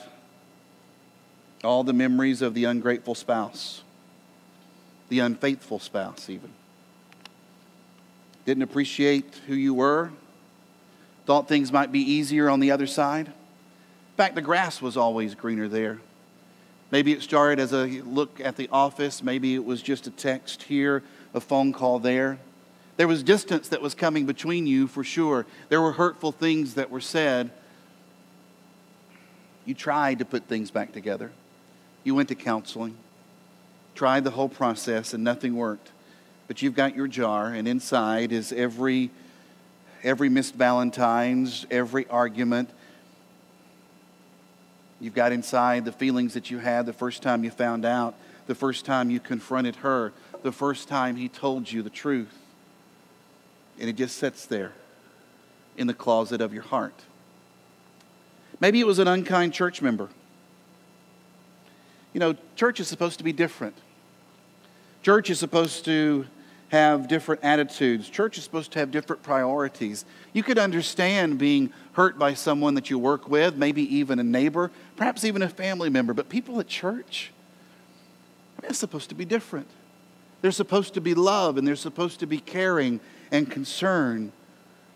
all 1.65 1.83
the 1.83 1.91
memories 1.91 2.41
of 2.41 2.53
the 2.53 2.63
ungrateful 2.63 3.13
spouse, 3.13 3.81
the 5.09 5.19
unfaithful 5.19 5.79
spouse, 5.79 6.29
even. 6.29 6.49
Didn't 8.45 8.63
appreciate 8.63 9.41
who 9.47 9.53
you 9.53 9.73
were, 9.73 10.11
thought 11.25 11.49
things 11.49 11.73
might 11.73 11.91
be 11.91 11.99
easier 11.99 12.49
on 12.49 12.61
the 12.61 12.71
other 12.71 12.87
side. 12.87 13.27
In 13.27 14.15
fact, 14.15 14.35
the 14.35 14.41
grass 14.41 14.81
was 14.81 14.95
always 14.95 15.35
greener 15.35 15.67
there. 15.67 15.99
Maybe 16.89 17.11
it 17.11 17.21
started 17.21 17.59
as 17.61 17.73
a 17.73 17.85
look 17.85 18.39
at 18.39 18.55
the 18.55 18.69
office, 18.71 19.21
maybe 19.21 19.55
it 19.55 19.65
was 19.65 19.81
just 19.81 20.07
a 20.07 20.11
text 20.11 20.63
here, 20.63 21.03
a 21.33 21.41
phone 21.41 21.73
call 21.73 21.99
there. 21.99 22.39
There 22.95 23.09
was 23.09 23.23
distance 23.23 23.67
that 23.67 23.81
was 23.81 23.93
coming 23.93 24.25
between 24.25 24.67
you 24.67 24.87
for 24.87 25.03
sure. 25.03 25.45
There 25.67 25.81
were 25.81 25.91
hurtful 25.91 26.31
things 26.31 26.75
that 26.75 26.89
were 26.89 27.01
said. 27.01 27.51
You 29.65 29.73
tried 29.73 30.19
to 30.19 30.25
put 30.25 30.45
things 30.45 30.71
back 30.71 30.91
together. 30.91 31.31
You 32.03 32.15
went 32.15 32.29
to 32.29 32.35
counseling, 32.35 32.97
tried 33.93 34.23
the 34.23 34.31
whole 34.31 34.49
process, 34.49 35.13
and 35.13 35.23
nothing 35.23 35.55
worked. 35.55 35.91
But 36.47 36.61
you've 36.61 36.75
got 36.75 36.95
your 36.95 37.07
jar, 37.07 37.47
and 37.47 37.67
inside 37.67 38.31
is 38.31 38.51
every, 38.51 39.11
every 40.03 40.29
missed 40.29 40.55
Valentine's, 40.55 41.65
every 41.69 42.07
argument. 42.09 42.69
You've 44.99 45.15
got 45.15 45.31
inside 45.31 45.85
the 45.85 45.91
feelings 45.91 46.33
that 46.33 46.51
you 46.51 46.57
had 46.57 46.85
the 46.85 46.93
first 46.93 47.21
time 47.21 47.43
you 47.43 47.51
found 47.51 47.85
out, 47.85 48.15
the 48.47 48.55
first 48.55 48.85
time 48.85 49.09
you 49.09 49.19
confronted 49.19 49.77
her, 49.77 50.11
the 50.43 50.51
first 50.51 50.87
time 50.87 51.15
he 51.15 51.29
told 51.29 51.71
you 51.71 51.83
the 51.83 51.89
truth. 51.89 52.37
And 53.79 53.89
it 53.89 53.95
just 53.95 54.17
sits 54.17 54.45
there 54.45 54.73
in 55.77 55.87
the 55.87 55.93
closet 55.93 56.41
of 56.41 56.53
your 56.53 56.63
heart. 56.63 56.99
Maybe 58.61 58.79
it 58.79 58.85
was 58.85 58.99
an 58.99 59.07
unkind 59.07 59.53
church 59.53 59.81
member. 59.81 60.07
You 62.13 62.19
know, 62.19 62.35
church 62.55 62.79
is 62.79 62.87
supposed 62.87 63.17
to 63.17 63.23
be 63.23 63.33
different. 63.33 63.75
Church 65.01 65.29
is 65.29 65.39
supposed 65.39 65.83
to 65.85 66.27
have 66.69 67.07
different 67.07 67.43
attitudes. 67.43 68.07
Church 68.07 68.37
is 68.37 68.43
supposed 68.43 68.71
to 68.73 68.79
have 68.79 68.91
different 68.91 69.23
priorities. 69.23 70.05
You 70.31 70.43
could 70.43 70.57
understand 70.57 71.37
being 71.37 71.73
hurt 71.93 72.17
by 72.17 72.35
someone 72.35 72.75
that 72.75 72.89
you 72.89 72.99
work 72.99 73.27
with, 73.27 73.57
maybe 73.57 73.83
even 73.95 74.19
a 74.19 74.23
neighbor, 74.23 74.71
perhaps 74.95 75.25
even 75.25 75.41
a 75.41 75.49
family 75.49 75.89
member, 75.89 76.13
but 76.13 76.29
people 76.29 76.59
at 76.59 76.67
church, 76.67 77.31
I 78.57 78.61
mean, 78.61 78.69
it's 78.69 78.79
supposed 78.79 79.09
to 79.09 79.15
be 79.15 79.25
different. 79.25 79.67
They're 80.41 80.51
supposed 80.51 80.93
to 80.93 81.01
be 81.01 81.13
love 81.13 81.57
and 81.57 81.67
they're 81.67 81.75
supposed 81.75 82.19
to 82.21 82.25
be 82.25 82.39
caring 82.39 82.99
and 83.31 83.49
concern. 83.49 84.31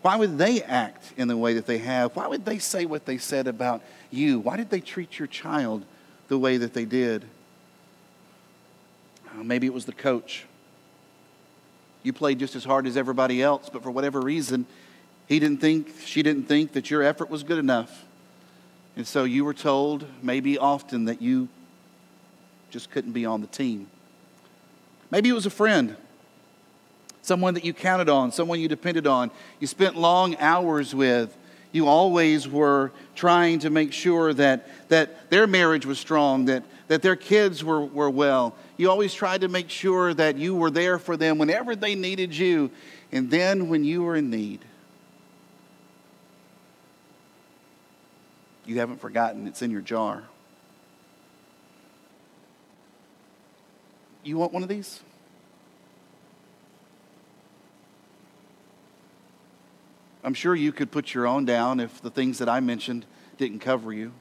Why 0.05 0.17
would 0.17 0.37
they 0.37 0.61
act 0.61 1.13
in 1.17 1.27
the 1.27 1.35
way 1.35 1.55
that 1.55 1.65
they 1.65 1.79
have? 1.79 2.15
Why 2.15 2.27
would 2.27 2.45
they 2.45 2.59
say 2.59 2.85
what 2.85 3.07
they 3.07 3.17
said 3.17 3.47
about 3.47 3.81
you? 4.11 4.39
Why 4.39 4.55
did 4.55 4.69
they 4.69 4.79
treat 4.79 5.17
your 5.17 5.27
child 5.27 5.83
the 6.27 6.37
way 6.37 6.57
that 6.57 6.73
they 6.73 6.85
did. 6.85 7.25
Uh, 9.31 9.43
maybe 9.43 9.67
it 9.67 9.73
was 9.73 9.85
the 9.85 9.93
coach. 9.93 10.45
You 12.03 12.13
played 12.13 12.39
just 12.39 12.55
as 12.55 12.63
hard 12.63 12.87
as 12.87 12.97
everybody 12.97 13.41
else, 13.41 13.69
but 13.69 13.83
for 13.83 13.91
whatever 13.91 14.21
reason, 14.21 14.65
he 15.27 15.39
didn't 15.39 15.59
think, 15.59 15.89
she 16.03 16.23
didn't 16.23 16.43
think 16.43 16.73
that 16.73 16.89
your 16.89 17.01
effort 17.03 17.29
was 17.29 17.43
good 17.43 17.57
enough. 17.57 18.03
And 18.95 19.05
so 19.05 19.23
you 19.23 19.43
were 19.43 19.53
told, 19.53 20.05
maybe 20.21 20.57
often, 20.57 21.05
that 21.05 21.21
you 21.21 21.49
just 22.69 22.91
couldn't 22.91 23.11
be 23.11 23.25
on 23.25 23.41
the 23.41 23.47
team. 23.47 23.87
Maybe 25.11 25.29
it 25.29 25.33
was 25.33 25.45
a 25.45 25.51
friend, 25.51 25.95
someone 27.25 27.55
that 27.55 27.65
you 27.65 27.73
counted 27.73 28.07
on, 28.07 28.31
someone 28.31 28.59
you 28.59 28.67
depended 28.67 29.07
on, 29.07 29.31
you 29.59 29.67
spent 29.67 29.95
long 29.95 30.35
hours 30.37 30.93
with 30.93 31.35
you 31.71 31.87
always 31.87 32.47
were 32.47 32.93
trying 33.15 33.59
to 33.59 33.69
make 33.69 33.91
sure 33.91 34.33
that, 34.33 34.65
that 34.87 35.29
their 35.29 35.45
marriage 35.45 35.85
was 35.85 35.99
strong, 35.99 36.45
that, 36.45 36.63
that 36.87 37.01
their 37.01 37.17
kids 37.17 37.65
were, 37.65 37.83
were 37.83 38.09
well. 38.09 38.55
You 38.77 38.89
always 38.89 39.13
tried 39.13 39.41
to 39.41 39.49
make 39.49 39.69
sure 39.69 40.13
that 40.13 40.37
you 40.37 40.55
were 40.55 40.69
there 40.69 40.97
for 40.97 41.17
them 41.17 41.37
whenever 41.37 41.75
they 41.75 41.93
needed 41.93 42.33
you. 42.33 42.71
And 43.11 43.29
then 43.29 43.67
when 43.67 43.83
you 43.83 44.03
were 44.03 44.15
in 44.15 44.29
need, 44.29 44.63
you 48.65 48.79
haven't 48.79 49.01
forgotten 49.01 49.45
it's 49.45 49.61
in 49.61 49.69
your 49.69 49.81
jar. 49.81 50.23
You 54.23 54.37
want 54.37 54.53
one 54.53 54.63
of 54.63 54.69
these? 54.69 55.01
I'm 60.25 60.33
sure 60.33 60.55
you 60.55 60.71
could 60.71 60.89
put 60.89 61.13
your 61.13 61.27
own 61.27 61.45
down 61.45 61.79
if 61.79 62.01
the 62.01 62.09
things 62.09 62.39
that 62.39 62.49
I 62.49 62.59
mentioned 62.59 63.05
didn't 63.37 63.59
cover 63.59 63.93
you. 63.93 64.11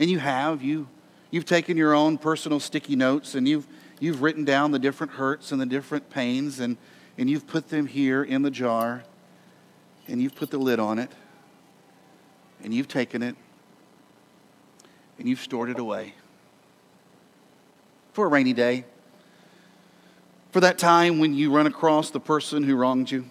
And 0.00 0.10
you 0.10 0.18
have. 0.18 0.60
You, 0.60 0.88
you've 1.30 1.44
taken 1.44 1.76
your 1.76 1.94
own 1.94 2.18
personal 2.18 2.58
sticky 2.58 2.96
notes 2.96 3.36
and 3.36 3.46
you've, 3.46 3.64
you've 4.00 4.22
written 4.22 4.44
down 4.44 4.72
the 4.72 4.78
different 4.80 5.12
hurts 5.12 5.52
and 5.52 5.60
the 5.60 5.66
different 5.66 6.10
pains 6.10 6.58
and, 6.58 6.76
and 7.16 7.30
you've 7.30 7.46
put 7.46 7.68
them 7.68 7.86
here 7.86 8.24
in 8.24 8.42
the 8.42 8.50
jar 8.50 9.04
and 10.08 10.20
you've 10.20 10.34
put 10.34 10.50
the 10.50 10.58
lid 10.58 10.80
on 10.80 10.98
it 10.98 11.12
and 12.64 12.74
you've 12.74 12.88
taken 12.88 13.22
it 13.22 13.36
and 15.16 15.28
you've 15.28 15.40
stored 15.40 15.70
it 15.70 15.78
away 15.78 16.12
for 18.14 18.26
a 18.26 18.28
rainy 18.28 18.52
day. 18.52 18.84
For 20.50 20.58
that 20.58 20.76
time 20.76 21.20
when 21.20 21.34
you 21.34 21.52
run 21.52 21.68
across 21.68 22.10
the 22.10 22.18
person 22.18 22.64
who 22.64 22.74
wronged 22.74 23.12
you 23.12 23.26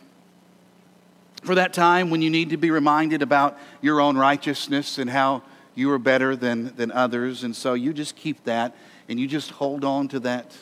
for 1.43 1.55
that 1.55 1.73
time 1.73 2.09
when 2.09 2.21
you 2.21 2.29
need 2.29 2.49
to 2.49 2.57
be 2.57 2.71
reminded 2.71 3.21
about 3.21 3.57
your 3.81 4.01
own 4.01 4.17
righteousness 4.17 4.97
and 4.97 5.09
how 5.09 5.43
you 5.75 5.91
are 5.91 5.99
better 5.99 6.35
than, 6.35 6.75
than 6.75 6.91
others. 6.91 7.43
And 7.43 7.55
so 7.55 7.73
you 7.73 7.93
just 7.93 8.15
keep 8.15 8.43
that 8.45 8.75
and 9.07 9.19
you 9.19 9.27
just 9.27 9.51
hold 9.51 9.83
on 9.83 10.07
to 10.09 10.19
that. 10.21 10.55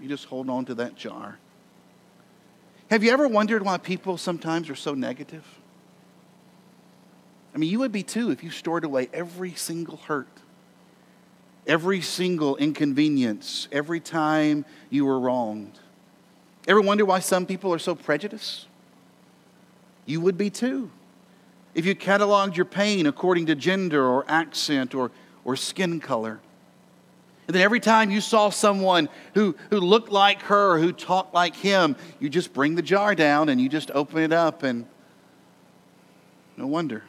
You 0.00 0.08
just 0.08 0.26
hold 0.26 0.50
on 0.50 0.64
to 0.66 0.74
that 0.76 0.96
jar. 0.96 1.38
Have 2.90 3.04
you 3.04 3.10
ever 3.10 3.28
wondered 3.28 3.62
why 3.64 3.78
people 3.78 4.16
sometimes 4.16 4.70
are 4.70 4.74
so 4.74 4.94
negative? 4.94 5.44
I 7.54 7.58
mean, 7.58 7.70
you 7.70 7.80
would 7.80 7.92
be 7.92 8.02
too 8.02 8.30
if 8.30 8.44
you 8.44 8.50
stored 8.50 8.84
away 8.84 9.08
every 9.12 9.52
single 9.52 9.96
hurt, 9.96 10.28
every 11.66 12.00
single 12.00 12.56
inconvenience, 12.56 13.68
every 13.72 14.00
time 14.00 14.64
you 14.90 15.04
were 15.04 15.18
wronged. 15.18 15.78
Ever 16.66 16.80
wonder 16.80 17.04
why 17.04 17.18
some 17.18 17.46
people 17.46 17.72
are 17.74 17.78
so 17.78 17.94
prejudiced? 17.94 18.67
You 20.08 20.22
would 20.22 20.38
be 20.38 20.48
too. 20.48 20.90
If 21.74 21.84
you 21.84 21.94
cataloged 21.94 22.56
your 22.56 22.64
pain 22.64 23.06
according 23.06 23.46
to 23.46 23.54
gender 23.54 24.02
or 24.04 24.24
accent 24.26 24.94
or, 24.94 25.10
or 25.44 25.54
skin 25.54 26.00
color. 26.00 26.40
And 27.46 27.54
then 27.54 27.62
every 27.62 27.78
time 27.78 28.10
you 28.10 28.22
saw 28.22 28.48
someone 28.48 29.10
who, 29.34 29.54
who 29.68 29.80
looked 29.80 30.10
like 30.10 30.42
her, 30.42 30.72
or 30.72 30.78
who 30.78 30.92
talked 30.92 31.34
like 31.34 31.54
him, 31.54 31.94
you 32.20 32.30
just 32.30 32.54
bring 32.54 32.74
the 32.74 32.82
jar 32.82 33.14
down 33.14 33.50
and 33.50 33.60
you 33.60 33.68
just 33.68 33.90
open 33.90 34.22
it 34.22 34.32
up, 34.32 34.62
and 34.62 34.86
no 36.56 36.66
wonder. 36.66 37.04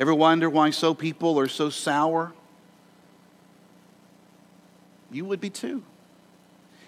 Ever 0.00 0.14
wonder 0.14 0.48
why 0.48 0.70
so 0.70 0.94
people 0.94 1.38
are 1.38 1.48
so 1.48 1.68
sour? 1.68 2.32
You 5.10 5.26
would 5.26 5.40
be 5.40 5.50
too. 5.50 5.82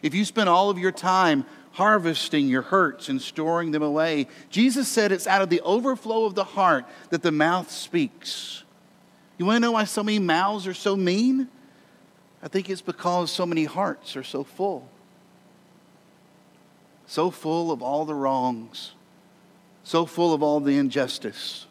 If 0.03 0.15
you 0.15 0.25
spent 0.25 0.49
all 0.49 0.71
of 0.71 0.79
your 0.79 0.93
time 0.93 1.45
harvesting 1.77 2.49
your 2.49 2.63
hurts 2.63 3.11
and 3.11 3.21
storing 3.21 3.71
them 3.71 3.83
away. 3.83 4.27
Jesus 4.49 4.89
said 4.89 5.13
it's 5.13 5.27
out 5.27 5.43
of 5.43 5.51
the 5.51 5.61
overflow 5.61 6.25
of 6.25 6.35
the 6.35 6.43
heart 6.43 6.87
that 7.11 7.21
the 7.21 7.31
mouth 7.31 7.71
speaks. 7.71 8.65
You 9.37 9.45
want 9.45 9.57
to 9.57 9.61
know 9.61 9.73
why 9.73 9.85
so 9.85 10.03
many 10.03 10.19
mouths 10.19 10.67
are 10.67 10.73
so 10.73 10.97
mean? 10.97 11.49
I 12.43 12.49
think 12.49 12.71
it's 12.71 12.81
because 12.81 13.31
so 13.31 13.45
many 13.45 13.67
hearts 13.67 14.17
are 14.17 14.23
so 14.23 14.43
full. 14.43 14.89
So 17.07 17.31
full 17.31 17.71
of 17.71 17.83
all 17.83 18.07
the 18.07 18.15
wrongs, 18.15 18.93
so 19.85 20.07
full 20.07 20.33
of 20.33 20.43
all 20.43 20.61
the 20.61 20.79
injustice, 20.79 21.66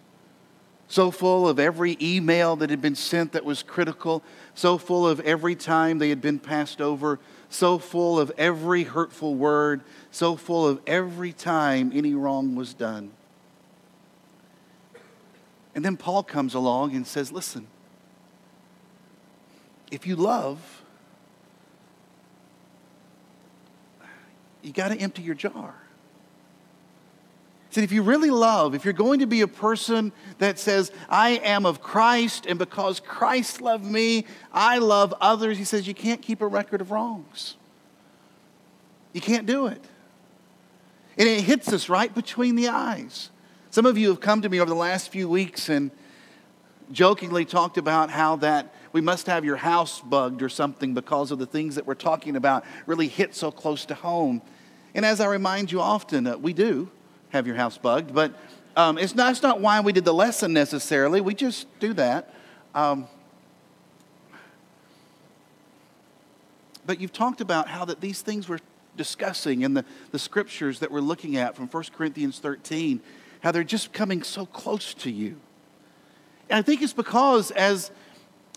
so 0.87 1.11
full 1.11 1.47
of 1.47 1.59
every 1.59 1.97
email 2.01 2.55
that 2.57 2.69
had 2.69 2.81
been 2.81 2.95
sent 2.95 3.31
that 3.31 3.43
was 3.43 3.63
critical, 3.63 4.23
so 4.53 4.77
full 4.77 5.07
of 5.07 5.19
every 5.21 5.55
time 5.55 5.97
they 5.97 6.09
had 6.09 6.21
been 6.21 6.39
passed 6.39 6.79
over 6.81 7.19
so 7.49 7.77
full 7.77 8.19
of 8.19 8.31
every 8.37 8.83
hurtful 8.83 9.35
word, 9.35 9.81
so 10.11 10.35
full 10.35 10.67
of 10.67 10.81
every 10.85 11.31
time 11.31 11.91
any 11.93 12.13
wrong 12.13 12.55
was 12.55 12.73
done. 12.73 13.11
And 15.73 15.83
then 15.83 15.97
Paul 15.97 16.23
comes 16.23 16.53
along 16.53 16.95
and 16.95 17.05
says, 17.05 17.31
Listen, 17.31 17.67
if 19.91 20.05
you 20.07 20.15
love, 20.15 20.83
you 24.61 24.71
got 24.71 24.89
to 24.89 24.95
empty 24.95 25.21
your 25.21 25.35
jar. 25.35 25.75
Said, 27.75 27.83
if 27.83 27.91
you 27.91 28.03
really 28.03 28.29
love, 28.29 28.73
if 28.73 28.85
you're 28.85 28.93
going 28.93 29.19
to 29.19 29.27
be 29.27 29.41
a 29.41 29.49
person 29.49 30.13
that 30.37 30.57
says, 30.57 30.93
I 31.09 31.31
am 31.31 31.65
of 31.65 31.81
Christ, 31.81 32.45
and 32.45 32.57
because 32.57 33.01
Christ 33.01 33.59
loved 33.59 33.83
me, 33.83 34.27
I 34.53 34.77
love 34.77 35.13
others, 35.19 35.57
he 35.57 35.65
says, 35.65 35.85
you 35.85 35.93
can't 35.93 36.21
keep 36.21 36.39
a 36.39 36.47
record 36.47 36.79
of 36.79 36.91
wrongs. 36.91 37.57
You 39.11 39.19
can't 39.19 39.45
do 39.45 39.67
it. 39.67 39.83
And 41.17 41.27
it 41.27 41.41
hits 41.41 41.73
us 41.73 41.89
right 41.89 42.15
between 42.15 42.55
the 42.55 42.69
eyes. 42.69 43.29
Some 43.71 43.85
of 43.85 43.97
you 43.97 44.07
have 44.07 44.21
come 44.21 44.41
to 44.43 44.47
me 44.47 44.61
over 44.61 44.69
the 44.69 44.73
last 44.73 45.11
few 45.11 45.27
weeks 45.27 45.67
and 45.67 45.91
jokingly 46.93 47.43
talked 47.43 47.77
about 47.77 48.09
how 48.09 48.37
that 48.37 48.73
we 48.93 49.01
must 49.01 49.27
have 49.27 49.43
your 49.43 49.57
house 49.57 49.99
bugged 49.99 50.41
or 50.41 50.47
something 50.47 50.93
because 50.93 51.29
of 51.29 51.39
the 51.39 51.45
things 51.45 51.75
that 51.75 51.85
we're 51.85 51.95
talking 51.95 52.37
about 52.37 52.63
really 52.85 53.09
hit 53.09 53.35
so 53.35 53.51
close 53.51 53.85
to 53.87 53.95
home. 53.95 54.41
And 54.93 55.05
as 55.05 55.19
I 55.19 55.25
remind 55.25 55.73
you 55.73 55.81
often, 55.81 56.25
uh, 56.25 56.37
we 56.37 56.53
do 56.53 56.89
have 57.35 57.45
your 57.45 57.57
house 57.57 57.77
bugged, 57.77 58.13
but 58.13 58.33
um, 58.77 58.97
it's, 58.97 59.13
not, 59.13 59.31
it's 59.31 59.43
not 59.43 59.59
why 59.59 59.81
we 59.81 59.91
did 59.91 60.05
the 60.05 60.13
lesson 60.13 60.53
necessarily. 60.53 61.19
We 61.19 61.33
just 61.33 61.67
do 61.79 61.93
that. 61.93 62.33
Um, 62.73 63.07
but 66.85 67.01
you've 67.01 67.13
talked 67.13 67.41
about 67.41 67.67
how 67.67 67.83
that 67.85 67.99
these 67.99 68.21
things 68.21 68.47
we're 68.47 68.59
discussing 68.95 69.63
in 69.63 69.73
the, 69.73 69.83
the 70.11 70.19
scriptures 70.19 70.79
that 70.79 70.91
we're 70.91 71.01
looking 71.01 71.35
at 71.35 71.55
from 71.55 71.67
1 71.67 71.83
Corinthians 71.95 72.39
13, 72.39 73.01
how 73.41 73.51
they're 73.51 73.63
just 73.63 73.91
coming 73.91 74.23
so 74.23 74.45
close 74.45 74.93
to 74.93 75.11
you. 75.11 75.35
And 76.49 76.57
I 76.57 76.61
think 76.61 76.81
it's 76.81 76.93
because 76.93 77.51
as, 77.51 77.91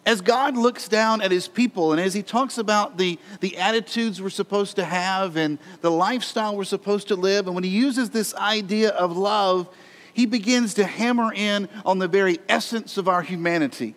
as 0.06 0.20
God 0.20 0.56
looks 0.56 0.88
down 0.88 1.20
at 1.20 1.30
his 1.30 1.48
people 1.48 1.92
and 1.92 2.00
as 2.00 2.14
he 2.14 2.22
talks 2.22 2.58
about 2.58 2.96
the, 2.96 3.18
the 3.40 3.58
attitudes 3.58 4.22
we're 4.22 4.30
supposed 4.30 4.76
to 4.76 4.84
have 4.84 5.36
and 5.36 5.58
the 5.80 5.90
lifestyle 5.90 6.56
we're 6.56 6.64
supposed 6.64 7.08
to 7.08 7.16
live, 7.16 7.46
and 7.46 7.54
when 7.54 7.64
he 7.64 7.70
uses 7.70 8.10
this 8.10 8.34
idea 8.34 8.90
of 8.90 9.16
love, 9.16 9.68
he 10.14 10.26
begins 10.26 10.74
to 10.74 10.84
hammer 10.84 11.32
in 11.32 11.68
on 11.84 11.98
the 11.98 12.08
very 12.08 12.38
essence 12.48 12.96
of 12.96 13.08
our 13.08 13.22
humanity. 13.22 13.94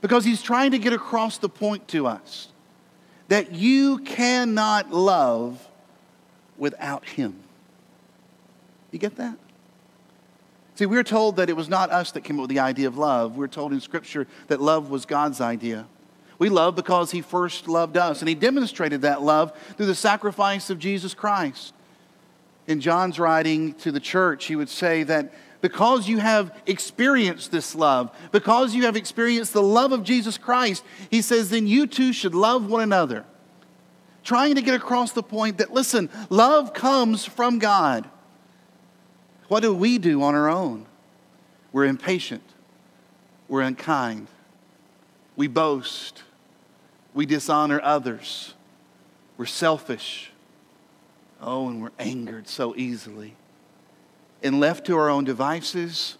Because 0.00 0.24
he's 0.24 0.42
trying 0.42 0.72
to 0.72 0.78
get 0.78 0.92
across 0.92 1.38
the 1.38 1.48
point 1.48 1.88
to 1.88 2.06
us 2.06 2.48
that 3.28 3.52
you 3.52 3.98
cannot 3.98 4.92
love 4.92 5.66
without 6.58 7.06
him. 7.06 7.36
You 8.90 8.98
get 8.98 9.16
that? 9.16 9.38
See, 10.76 10.86
we're 10.86 11.04
told 11.04 11.36
that 11.36 11.48
it 11.48 11.56
was 11.56 11.68
not 11.68 11.90
us 11.90 12.10
that 12.12 12.22
came 12.22 12.36
up 12.36 12.42
with 12.42 12.50
the 12.50 12.58
idea 12.58 12.88
of 12.88 12.98
love. 12.98 13.36
We're 13.36 13.46
told 13.46 13.72
in 13.72 13.80
Scripture 13.80 14.26
that 14.48 14.60
love 14.60 14.90
was 14.90 15.06
God's 15.06 15.40
idea. 15.40 15.86
We 16.38 16.48
love 16.48 16.74
because 16.74 17.12
He 17.12 17.20
first 17.20 17.68
loved 17.68 17.96
us, 17.96 18.20
and 18.20 18.28
He 18.28 18.34
demonstrated 18.34 19.02
that 19.02 19.22
love 19.22 19.56
through 19.76 19.86
the 19.86 19.94
sacrifice 19.94 20.70
of 20.70 20.80
Jesus 20.80 21.14
Christ. 21.14 21.74
In 22.66 22.80
John's 22.80 23.18
writing 23.18 23.74
to 23.74 23.92
the 23.92 24.00
church, 24.00 24.46
he 24.46 24.56
would 24.56 24.70
say 24.70 25.02
that 25.04 25.32
because 25.60 26.08
you 26.08 26.18
have 26.18 26.54
experienced 26.66 27.50
this 27.50 27.74
love, 27.74 28.14
because 28.32 28.74
you 28.74 28.84
have 28.84 28.96
experienced 28.96 29.52
the 29.52 29.62
love 29.62 29.92
of 29.92 30.02
Jesus 30.02 30.38
Christ, 30.38 30.82
he 31.10 31.22
says, 31.22 31.50
then 31.50 31.66
you 31.66 31.86
too 31.86 32.12
should 32.12 32.34
love 32.34 32.68
one 32.68 32.82
another. 32.82 33.24
Trying 34.24 34.54
to 34.54 34.62
get 34.62 34.74
across 34.74 35.12
the 35.12 35.22
point 35.22 35.58
that, 35.58 35.72
listen, 35.72 36.08
love 36.30 36.72
comes 36.72 37.26
from 37.26 37.58
God. 37.58 38.08
What 39.48 39.60
do 39.60 39.74
we 39.74 39.98
do 39.98 40.22
on 40.22 40.34
our 40.34 40.48
own? 40.48 40.86
We're 41.72 41.84
impatient. 41.84 42.42
We're 43.48 43.62
unkind. 43.62 44.28
We 45.36 45.48
boast. 45.48 46.22
We 47.12 47.26
dishonor 47.26 47.80
others. 47.82 48.54
We're 49.36 49.46
selfish. 49.46 50.30
Oh, 51.40 51.68
and 51.68 51.82
we're 51.82 51.90
angered 51.98 52.48
so 52.48 52.74
easily. 52.76 53.36
And 54.42 54.60
left 54.60 54.86
to 54.86 54.96
our 54.96 55.08
own 55.08 55.24
devices, 55.24 56.16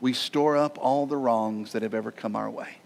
we 0.00 0.12
store 0.12 0.56
up 0.56 0.78
all 0.80 1.06
the 1.06 1.16
wrongs 1.16 1.72
that 1.72 1.82
have 1.82 1.94
ever 1.94 2.10
come 2.10 2.36
our 2.36 2.50
way. 2.50 2.78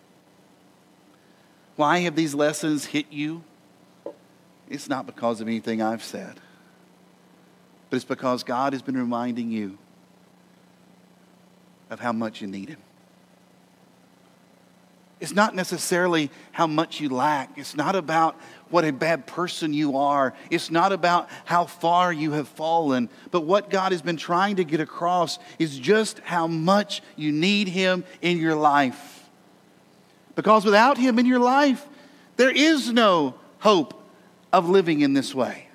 Why 1.76 2.00
have 2.00 2.14
these 2.14 2.34
lessons 2.34 2.86
hit 2.86 3.06
you? 3.10 3.42
It's 4.68 4.88
not 4.88 5.06
because 5.06 5.40
of 5.40 5.48
anything 5.48 5.82
I've 5.82 6.04
said, 6.04 6.40
but 7.92 7.96
it's 7.96 8.06
because 8.06 8.42
God 8.42 8.72
has 8.72 8.80
been 8.80 8.96
reminding 8.96 9.50
you 9.50 9.76
of 11.90 12.00
how 12.00 12.10
much 12.10 12.40
you 12.40 12.46
need 12.46 12.70
Him. 12.70 12.78
It's 15.20 15.34
not 15.34 15.54
necessarily 15.54 16.30
how 16.52 16.66
much 16.66 17.00
you 17.00 17.10
lack. 17.10 17.50
It's 17.58 17.76
not 17.76 17.94
about 17.94 18.40
what 18.70 18.86
a 18.86 18.94
bad 18.94 19.26
person 19.26 19.74
you 19.74 19.98
are. 19.98 20.32
It's 20.48 20.70
not 20.70 20.90
about 20.92 21.28
how 21.44 21.66
far 21.66 22.10
you 22.10 22.32
have 22.32 22.48
fallen. 22.48 23.10
But 23.30 23.42
what 23.42 23.68
God 23.68 23.92
has 23.92 24.00
been 24.00 24.16
trying 24.16 24.56
to 24.56 24.64
get 24.64 24.80
across 24.80 25.38
is 25.58 25.78
just 25.78 26.18
how 26.20 26.46
much 26.46 27.02
you 27.14 27.30
need 27.30 27.68
Him 27.68 28.04
in 28.22 28.38
your 28.38 28.54
life. 28.54 29.28
Because 30.34 30.64
without 30.64 30.96
Him 30.96 31.18
in 31.18 31.26
your 31.26 31.40
life, 31.40 31.86
there 32.38 32.48
is 32.50 32.90
no 32.90 33.34
hope 33.58 34.02
of 34.50 34.70
living 34.70 35.02
in 35.02 35.12
this 35.12 35.34
way. 35.34 35.66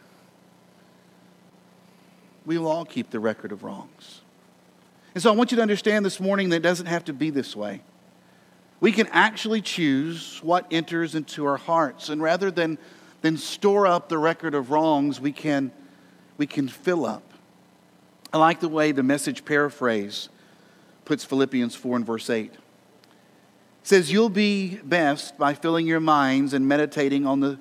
We 2.47 2.57
will 2.57 2.71
all 2.71 2.85
keep 2.85 3.09
the 3.09 3.19
record 3.19 3.51
of 3.51 3.65
wrongs. 3.65 4.21
And 5.13 5.21
so 5.21 5.29
I 5.29 5.35
want 5.35 5.51
you 5.51 5.57
to 5.57 5.61
understand 5.61 6.05
this 6.05 6.21
morning 6.21 6.47
that 6.49 6.55
it 6.55 6.61
doesn't 6.61 6.85
have 6.85 7.03
to 7.05 7.13
be 7.13 7.29
this 7.29 7.57
way. 7.57 7.81
We 8.79 8.93
can 8.93 9.07
actually 9.07 9.61
choose 9.61 10.39
what 10.41 10.65
enters 10.71 11.13
into 11.13 11.45
our 11.45 11.57
hearts. 11.57 12.07
And 12.07 12.21
rather 12.21 12.49
than, 12.49 12.77
than 13.21 13.35
store 13.35 13.85
up 13.85 14.07
the 14.07 14.17
record 14.17 14.55
of 14.55 14.71
wrongs, 14.71 15.19
we 15.19 15.33
can, 15.33 15.73
we 16.37 16.47
can 16.47 16.69
fill 16.69 17.05
up. 17.05 17.23
I 18.31 18.37
like 18.37 18.61
the 18.61 18.69
way 18.69 18.93
the 18.93 19.03
message 19.03 19.43
paraphrase 19.43 20.29
puts 21.03 21.25
Philippians 21.25 21.75
4 21.75 21.97
and 21.97 22.05
verse 22.05 22.29
8. 22.29 22.53
It 22.53 22.59
says, 23.83 24.09
You'll 24.09 24.29
be 24.29 24.77
best 24.85 25.37
by 25.37 25.53
filling 25.53 25.85
your 25.85 25.99
minds 25.99 26.53
and 26.53 26.65
meditating 26.65 27.25
on, 27.25 27.41
the, 27.41 27.59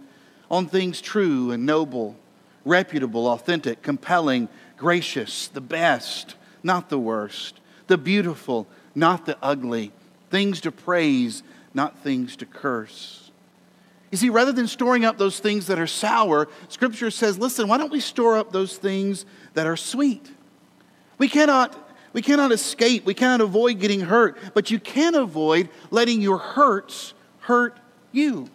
on 0.48 0.68
things 0.68 1.00
true 1.00 1.50
and 1.50 1.66
noble, 1.66 2.16
reputable, 2.64 3.26
authentic, 3.26 3.82
compelling, 3.82 4.48
gracious, 4.76 5.48
the 5.48 5.60
best 5.60 6.36
not 6.66 6.90
the 6.90 6.98
worst, 6.98 7.60
the 7.86 7.96
beautiful, 7.96 8.66
not 8.94 9.24
the 9.24 9.38
ugly, 9.40 9.92
things 10.30 10.60
to 10.62 10.72
praise, 10.72 11.42
not 11.72 11.98
things 12.00 12.36
to 12.36 12.44
curse. 12.44 13.30
You 14.10 14.18
see, 14.18 14.30
rather 14.30 14.52
than 14.52 14.66
storing 14.66 15.04
up 15.04 15.16
those 15.16 15.38
things 15.38 15.68
that 15.68 15.78
are 15.78 15.86
sour, 15.86 16.48
Scripture 16.68 17.10
says, 17.10 17.38
listen, 17.38 17.68
why 17.68 17.78
don't 17.78 17.92
we 17.92 18.00
store 18.00 18.36
up 18.36 18.52
those 18.52 18.76
things 18.76 19.24
that 19.54 19.66
are 19.66 19.76
sweet? 19.76 20.30
We 21.18 21.28
cannot, 21.28 21.76
we 22.12 22.22
cannot 22.22 22.52
escape, 22.52 23.06
we 23.06 23.14
cannot 23.14 23.40
avoid 23.40 23.78
getting 23.78 24.00
hurt, 24.00 24.36
but 24.52 24.70
you 24.70 24.78
can 24.80 25.14
avoid 25.14 25.68
letting 25.90 26.20
your 26.20 26.38
hurts 26.38 27.14
hurt 27.40 27.78
you. 28.12 28.48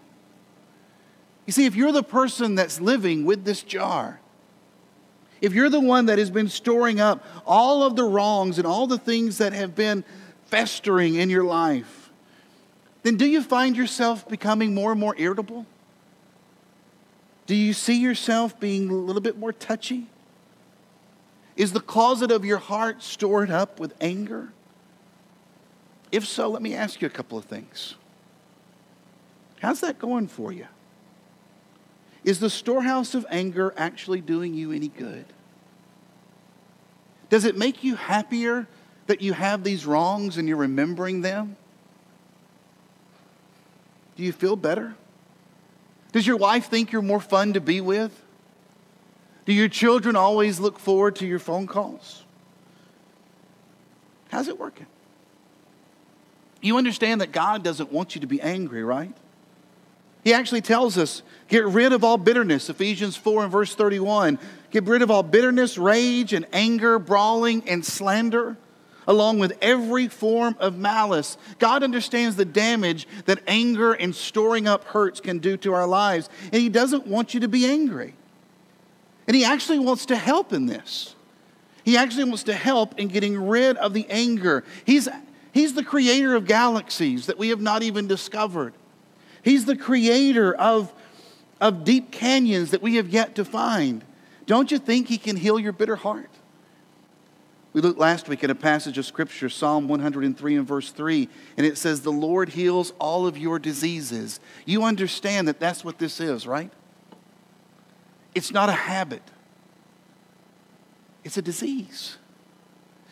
You 1.45 1.53
see, 1.53 1.65
if 1.65 1.75
you're 1.75 1.91
the 1.91 2.03
person 2.03 2.55
that's 2.55 2.79
living 2.79 3.25
with 3.25 3.45
this 3.45 3.63
jar, 3.63 4.20
if 5.41 5.53
you're 5.53 5.69
the 5.69 5.81
one 5.81 6.05
that 6.05 6.19
has 6.19 6.29
been 6.29 6.47
storing 6.47 7.01
up 7.01 7.25
all 7.45 7.83
of 7.83 7.95
the 7.95 8.03
wrongs 8.03 8.59
and 8.59 8.67
all 8.67 8.87
the 8.87 8.99
things 8.99 9.39
that 9.39 9.53
have 9.53 9.75
been 9.75 10.05
festering 10.45 11.15
in 11.15 11.29
your 11.29 11.43
life, 11.43 12.11
then 13.03 13.17
do 13.17 13.25
you 13.25 13.41
find 13.41 13.75
yourself 13.75 14.27
becoming 14.29 14.73
more 14.75 14.91
and 14.91 14.99
more 14.99 15.15
irritable? 15.17 15.65
Do 17.47 17.55
you 17.55 17.73
see 17.73 17.99
yourself 17.99 18.59
being 18.59 18.89
a 18.89 18.93
little 18.93 19.21
bit 19.21 19.37
more 19.37 19.51
touchy? 19.51 20.07
Is 21.55 21.73
the 21.73 21.79
closet 21.79 22.31
of 22.31 22.45
your 22.45 22.59
heart 22.59 23.01
stored 23.01 23.49
up 23.49 23.79
with 23.79 23.93
anger? 23.99 24.53
If 26.11 26.27
so, 26.27 26.49
let 26.49 26.61
me 26.61 26.75
ask 26.75 27.01
you 27.01 27.07
a 27.07 27.11
couple 27.11 27.37
of 27.37 27.45
things. 27.45 27.95
How's 29.59 29.81
that 29.81 29.97
going 29.97 30.27
for 30.27 30.51
you? 30.51 30.67
Is 32.23 32.39
the 32.39 32.49
storehouse 32.49 33.15
of 33.15 33.25
anger 33.29 33.73
actually 33.77 34.21
doing 34.21 34.53
you 34.53 34.71
any 34.71 34.87
good? 34.87 35.25
Does 37.29 37.45
it 37.45 37.57
make 37.57 37.83
you 37.83 37.95
happier 37.95 38.67
that 39.07 39.21
you 39.21 39.33
have 39.33 39.63
these 39.63 39.85
wrongs 39.85 40.37
and 40.37 40.47
you're 40.47 40.57
remembering 40.57 41.21
them? 41.21 41.55
Do 44.15 44.23
you 44.23 44.31
feel 44.31 44.55
better? 44.55 44.95
Does 46.11 46.27
your 46.27 46.37
wife 46.37 46.65
think 46.67 46.91
you're 46.91 47.01
more 47.01 47.21
fun 47.21 47.53
to 47.53 47.61
be 47.61 47.81
with? 47.81 48.21
Do 49.45 49.53
your 49.53 49.69
children 49.69 50.15
always 50.15 50.59
look 50.59 50.77
forward 50.77 51.15
to 51.17 51.25
your 51.25 51.39
phone 51.39 51.67
calls? 51.67 52.23
How's 54.29 54.47
it 54.47 54.59
working? 54.59 54.85
You 56.61 56.77
understand 56.77 57.21
that 57.21 57.31
God 57.31 57.63
doesn't 57.63 57.91
want 57.91 58.13
you 58.13 58.21
to 58.21 58.27
be 58.27 58.39
angry, 58.39 58.83
right? 58.83 59.15
He 60.23 60.33
actually 60.33 60.61
tells 60.61 60.97
us, 60.97 61.23
get 61.47 61.65
rid 61.65 61.93
of 61.93 62.03
all 62.03 62.17
bitterness, 62.17 62.69
Ephesians 62.69 63.15
4 63.17 63.43
and 63.43 63.51
verse 63.51 63.73
31. 63.73 64.37
Get 64.69 64.85
rid 64.85 65.01
of 65.01 65.09
all 65.09 65.23
bitterness, 65.23 65.77
rage, 65.77 66.33
and 66.33 66.45
anger, 66.53 66.99
brawling, 66.99 67.67
and 67.67 67.83
slander, 67.83 68.55
along 69.07 69.39
with 69.39 69.57
every 69.61 70.07
form 70.07 70.55
of 70.59 70.77
malice. 70.77 71.37
God 71.57 71.81
understands 71.81 72.35
the 72.35 72.45
damage 72.45 73.07
that 73.25 73.41
anger 73.47 73.93
and 73.93 74.15
storing 74.15 74.67
up 74.67 74.83
hurts 74.85 75.19
can 75.19 75.39
do 75.39 75.57
to 75.57 75.73
our 75.73 75.87
lives, 75.87 76.29
and 76.45 76.61
He 76.61 76.69
doesn't 76.69 77.07
want 77.07 77.33
you 77.33 77.39
to 77.39 77.47
be 77.47 77.65
angry. 77.65 78.13
And 79.27 79.35
He 79.35 79.43
actually 79.43 79.79
wants 79.79 80.05
to 80.07 80.15
help 80.15 80.53
in 80.53 80.67
this. 80.67 81.15
He 81.83 81.97
actually 81.97 82.25
wants 82.25 82.43
to 82.43 82.53
help 82.53 82.99
in 82.99 83.07
getting 83.07 83.47
rid 83.47 83.75
of 83.77 83.93
the 83.93 84.05
anger. 84.07 84.63
He's, 84.85 85.09
he's 85.51 85.73
the 85.73 85.83
creator 85.83 86.35
of 86.35 86.45
galaxies 86.45 87.25
that 87.25 87.39
we 87.39 87.49
have 87.49 87.59
not 87.59 87.81
even 87.81 88.05
discovered. 88.05 88.75
He's 89.43 89.65
the 89.65 89.75
creator 89.75 90.53
of, 90.53 90.93
of 91.59 91.83
deep 91.83 92.11
canyons 92.11 92.71
that 92.71 92.81
we 92.81 92.95
have 92.95 93.09
yet 93.09 93.35
to 93.35 93.45
find. 93.45 94.03
Don't 94.45 94.71
you 94.71 94.77
think 94.77 95.07
He 95.07 95.17
can 95.17 95.35
heal 95.35 95.59
your 95.59 95.73
bitter 95.73 95.95
heart? 95.95 96.29
We 97.73 97.79
looked 97.79 97.99
last 97.99 98.27
week 98.27 98.43
at 98.43 98.49
a 98.49 98.55
passage 98.55 98.97
of 98.97 99.05
Scripture, 99.05 99.47
Psalm 99.47 99.87
103 99.87 100.55
and 100.55 100.67
verse 100.67 100.91
3, 100.91 101.29
and 101.55 101.65
it 101.65 101.77
says, 101.77 102.01
The 102.01 102.11
Lord 102.11 102.49
heals 102.49 102.91
all 102.99 103.27
of 103.27 103.37
your 103.37 103.59
diseases. 103.59 104.41
You 104.65 104.83
understand 104.83 105.47
that 105.47 105.59
that's 105.59 105.85
what 105.85 105.97
this 105.97 106.19
is, 106.19 106.45
right? 106.45 106.71
It's 108.35 108.51
not 108.51 108.69
a 108.69 108.73
habit, 108.73 109.23
it's 111.23 111.37
a 111.37 111.41
disease. 111.41 112.17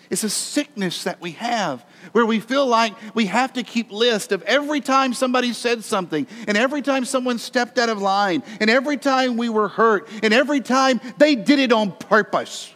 It's 0.10 0.24
a 0.24 0.30
sickness 0.30 1.04
that 1.04 1.22
we 1.22 1.32
have 1.34 1.86
where 2.14 2.26
we 2.26 2.40
feel 2.40 2.66
like 2.66 2.94
we 3.14 3.28
have 3.28 3.54
to 3.54 3.64
keep 3.64 3.92
list 3.92 4.32
of 4.32 4.42
every 4.44 4.82
time 4.82 5.14
somebody 5.14 5.54
said 5.54 5.84
something 5.84 6.26
and 6.48 6.58
every 6.58 6.82
time 6.82 7.06
someone 7.06 7.38
stepped 7.38 7.78
out 7.78 7.90
of 7.90 8.02
line 8.02 8.42
and 8.60 8.72
every 8.72 8.98
time 8.98 9.38
we 9.38 9.50
were 9.50 9.68
hurt 9.68 10.10
and 10.24 10.34
every 10.34 10.62
time 10.62 11.00
they 11.20 11.36
did 11.36 11.60
it 11.60 11.72
on 11.72 11.92
purpose. 11.92 12.74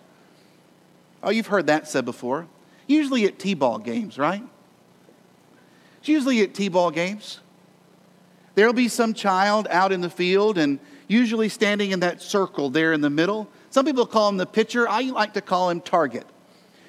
Oh, 1.23 1.31
you've 1.31 1.47
heard 1.47 1.67
that 1.67 1.87
said 1.87 2.05
before. 2.05 2.47
Usually 2.85 3.25
at 3.25 3.39
T-ball 3.39 3.79
games, 3.79 4.19
right? 4.19 4.43
It's 5.99 6.09
usually 6.09 6.41
at 6.41 6.53
T-ball 6.53 6.91
games. 6.91 7.39
There'll 8.53 8.73
be 8.73 8.89
some 8.89 9.15
child 9.15 9.67
out 9.71 9.91
in 9.91 10.01
the 10.01 10.09
field 10.09 10.59
and 10.59 10.79
usually 11.07 11.49
standing 11.49 11.91
in 11.91 12.01
that 12.01 12.21
circle 12.21 12.69
there 12.69 12.93
in 12.93 13.01
the 13.01 13.09
middle. 13.09 13.49
Some 13.71 13.85
people 13.85 14.05
call 14.05 14.29
him 14.29 14.37
the 14.37 14.45
pitcher. 14.45 14.87
I 14.87 15.01
like 15.01 15.33
to 15.33 15.41
call 15.41 15.71
him 15.71 15.81
target. 15.81 16.27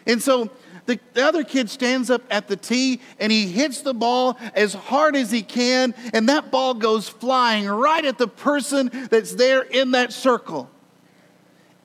And 0.07 0.23
so 0.23 0.51
the, 0.87 0.99
the, 1.15 1.25
other 1.25 1.45
kid 1.45 1.71
stands 1.71 2.11
up 2.11 2.23
at 2.31 2.47
the 2.47 2.57
tee 2.57 3.01
and 3.19 3.33
he 3.33 3.47
hits 3.47 3.81
the 3.81 3.95
ball 3.95 4.39
as 4.55 4.75
hard 4.75 5.17
as 5.17 5.31
he 5.31 5.43
can, 5.43 5.95
and 6.13 6.29
that 6.29 6.51
ball 6.51 6.75
goes 6.75 7.09
flying 7.09 7.67
right 7.67 8.05
at 8.05 8.19
the 8.19 8.29
person 8.29 8.91
that's 9.11 9.35
there 9.35 9.63
in 9.63 9.93
that 9.93 10.13
circle. 10.13 10.71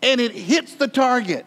And 0.02 0.20
it 0.20 0.34
hits 0.34 0.76
the 0.76 0.88
target. 0.88 1.46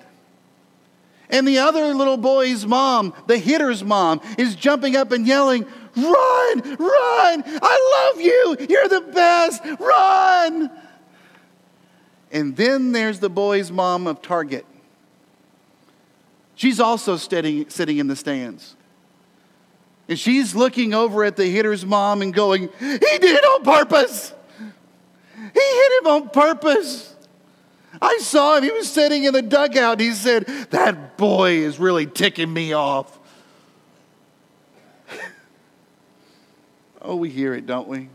And 1.29 1.49
the 1.49 1.59
other 1.59 1.95
little 1.95 2.19
boy's 2.19 2.67
mom, 2.67 3.15
the 3.27 3.39
hitter's 3.39 3.83
mom, 3.83 4.21
is 4.39 4.55
jumping 4.55 4.97
up 4.97 5.13
and 5.13 5.27
yelling, 5.27 5.67
Run, 5.95 6.61
run, 6.79 7.45
I 7.47 8.11
love 8.13 8.21
you, 8.21 8.57
you're 8.67 8.89
the 8.89 9.13
best, 9.13 9.63
run. 9.79 10.71
And 12.31 12.57
then 12.57 12.93
there's 12.93 13.21
the 13.21 13.29
boy's 13.29 13.71
mom 13.71 14.07
of 14.07 14.23
Target 14.23 14.65
She's 16.63 16.79
also 16.79 17.17
sitting, 17.17 17.69
sitting 17.71 17.99
in 17.99 18.07
the 18.07 18.15
stands. 18.15 18.77
And 20.09 20.17
she's 20.17 20.55
looking 20.55 20.95
over 20.95 21.25
at 21.25 21.35
the 21.35 21.45
hitter's 21.45 21.85
mom 21.85 22.23
and 22.23 22.33
going, 22.33 22.69
He 22.79 22.99
did 22.99 23.25
it 23.25 23.45
on 23.45 23.65
purpose. 23.65 24.33
He 24.59 25.61
hit 25.61 25.93
him 26.01 26.07
on 26.07 26.29
purpose. 26.29 27.17
I 28.01 28.19
saw 28.19 28.59
him. 28.59 28.63
He 28.63 28.71
was 28.71 28.89
sitting 28.89 29.25
in 29.25 29.33
the 29.33 29.43
dugout. 29.43 29.99
He 29.99 30.13
said, 30.13 30.47
That 30.71 31.17
boy 31.17 31.55
is 31.55 31.81
really 31.81 32.07
ticking 32.07 32.53
me 32.53 32.75
off. 32.75 33.19
oh, 37.03 37.17
we 37.17 37.29
hear 37.29 37.55
it, 37.55 37.67
don't 37.67 37.89
we? 37.89 38.09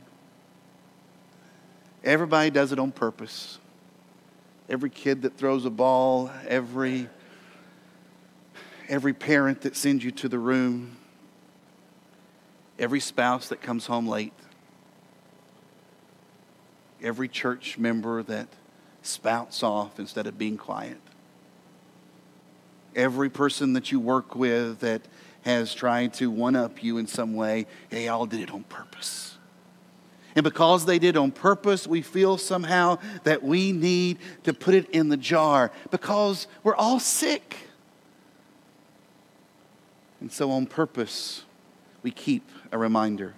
Everybody 2.02 2.50
does 2.50 2.72
it 2.72 2.80
on 2.80 2.94
purpose. 2.94 3.60
Every 4.70 4.90
kid 4.90 5.24
that 5.24 5.36
throws 5.36 5.66
a 5.66 5.70
ball, 5.70 6.32
every 6.48 7.10
every 8.88 9.14
parent 9.14 9.62
that 9.62 9.76
sends 9.76 10.04
you 10.04 10.12
to 10.12 10.30
the 10.30 10.40
room, 10.40 10.98
every 12.80 13.00
spouse 13.00 13.50
that 13.50 13.62
comes 13.62 13.86
home 13.86 14.08
late, 14.08 14.34
every 17.02 17.28
church 17.28 17.78
member 17.78 18.24
that 18.24 18.48
spouts 19.02 19.64
off 19.64 20.00
instead 20.00 20.28
of 20.28 20.38
being 20.38 20.58
quiet, 20.58 21.00
every 22.96 23.30
person 23.30 23.74
that 23.74 23.92
you 23.92 24.00
work 24.00 24.36
with 24.36 24.80
that 24.80 25.02
has 25.44 25.74
tried 25.74 26.14
to 26.14 26.30
one 26.30 26.56
up 26.56 26.84
you 26.84 26.98
in 26.98 27.08
some 27.08 27.34
way, 27.34 27.66
they 27.90 28.08
all 28.08 28.26
did 28.26 28.42
it 28.42 28.52
on 28.52 28.64
purpose. 28.64 29.38
And 30.36 30.44
because 30.44 30.86
they 30.86 31.00
did 31.00 31.18
on 31.18 31.32
purpose, 31.32 31.88
we 31.88 32.02
feel 32.02 32.38
somehow 32.38 33.00
that 33.24 33.42
we 33.44 33.72
need 33.72 34.20
to 34.44 34.54
put 34.54 34.76
it 34.76 34.90
in 34.92 35.10
the 35.10 35.18
jar 35.18 35.72
because 35.90 36.48
we're 36.64 36.76
all 36.76 37.00
sick. 37.00 37.67
And 40.20 40.32
so, 40.32 40.52
on 40.52 40.66
purpose, 40.66 41.44
we 42.04 42.12
keep 42.12 42.50
a 42.72 42.78
reminder. 42.78 43.36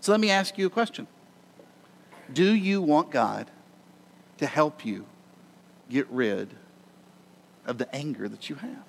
So, 0.00 0.12
let 0.12 0.20
me 0.20 0.30
ask 0.30 0.56
you 0.58 0.66
a 0.66 0.70
question 0.70 1.06
Do 2.32 2.52
you 2.54 2.80
want 2.80 3.10
God 3.10 3.50
to 4.38 4.46
help 4.46 4.84
you 4.84 5.06
get 5.90 6.08
rid 6.10 6.54
of 7.66 7.78
the 7.78 7.94
anger 7.94 8.28
that 8.28 8.48
you 8.48 8.56
have? 8.56 8.84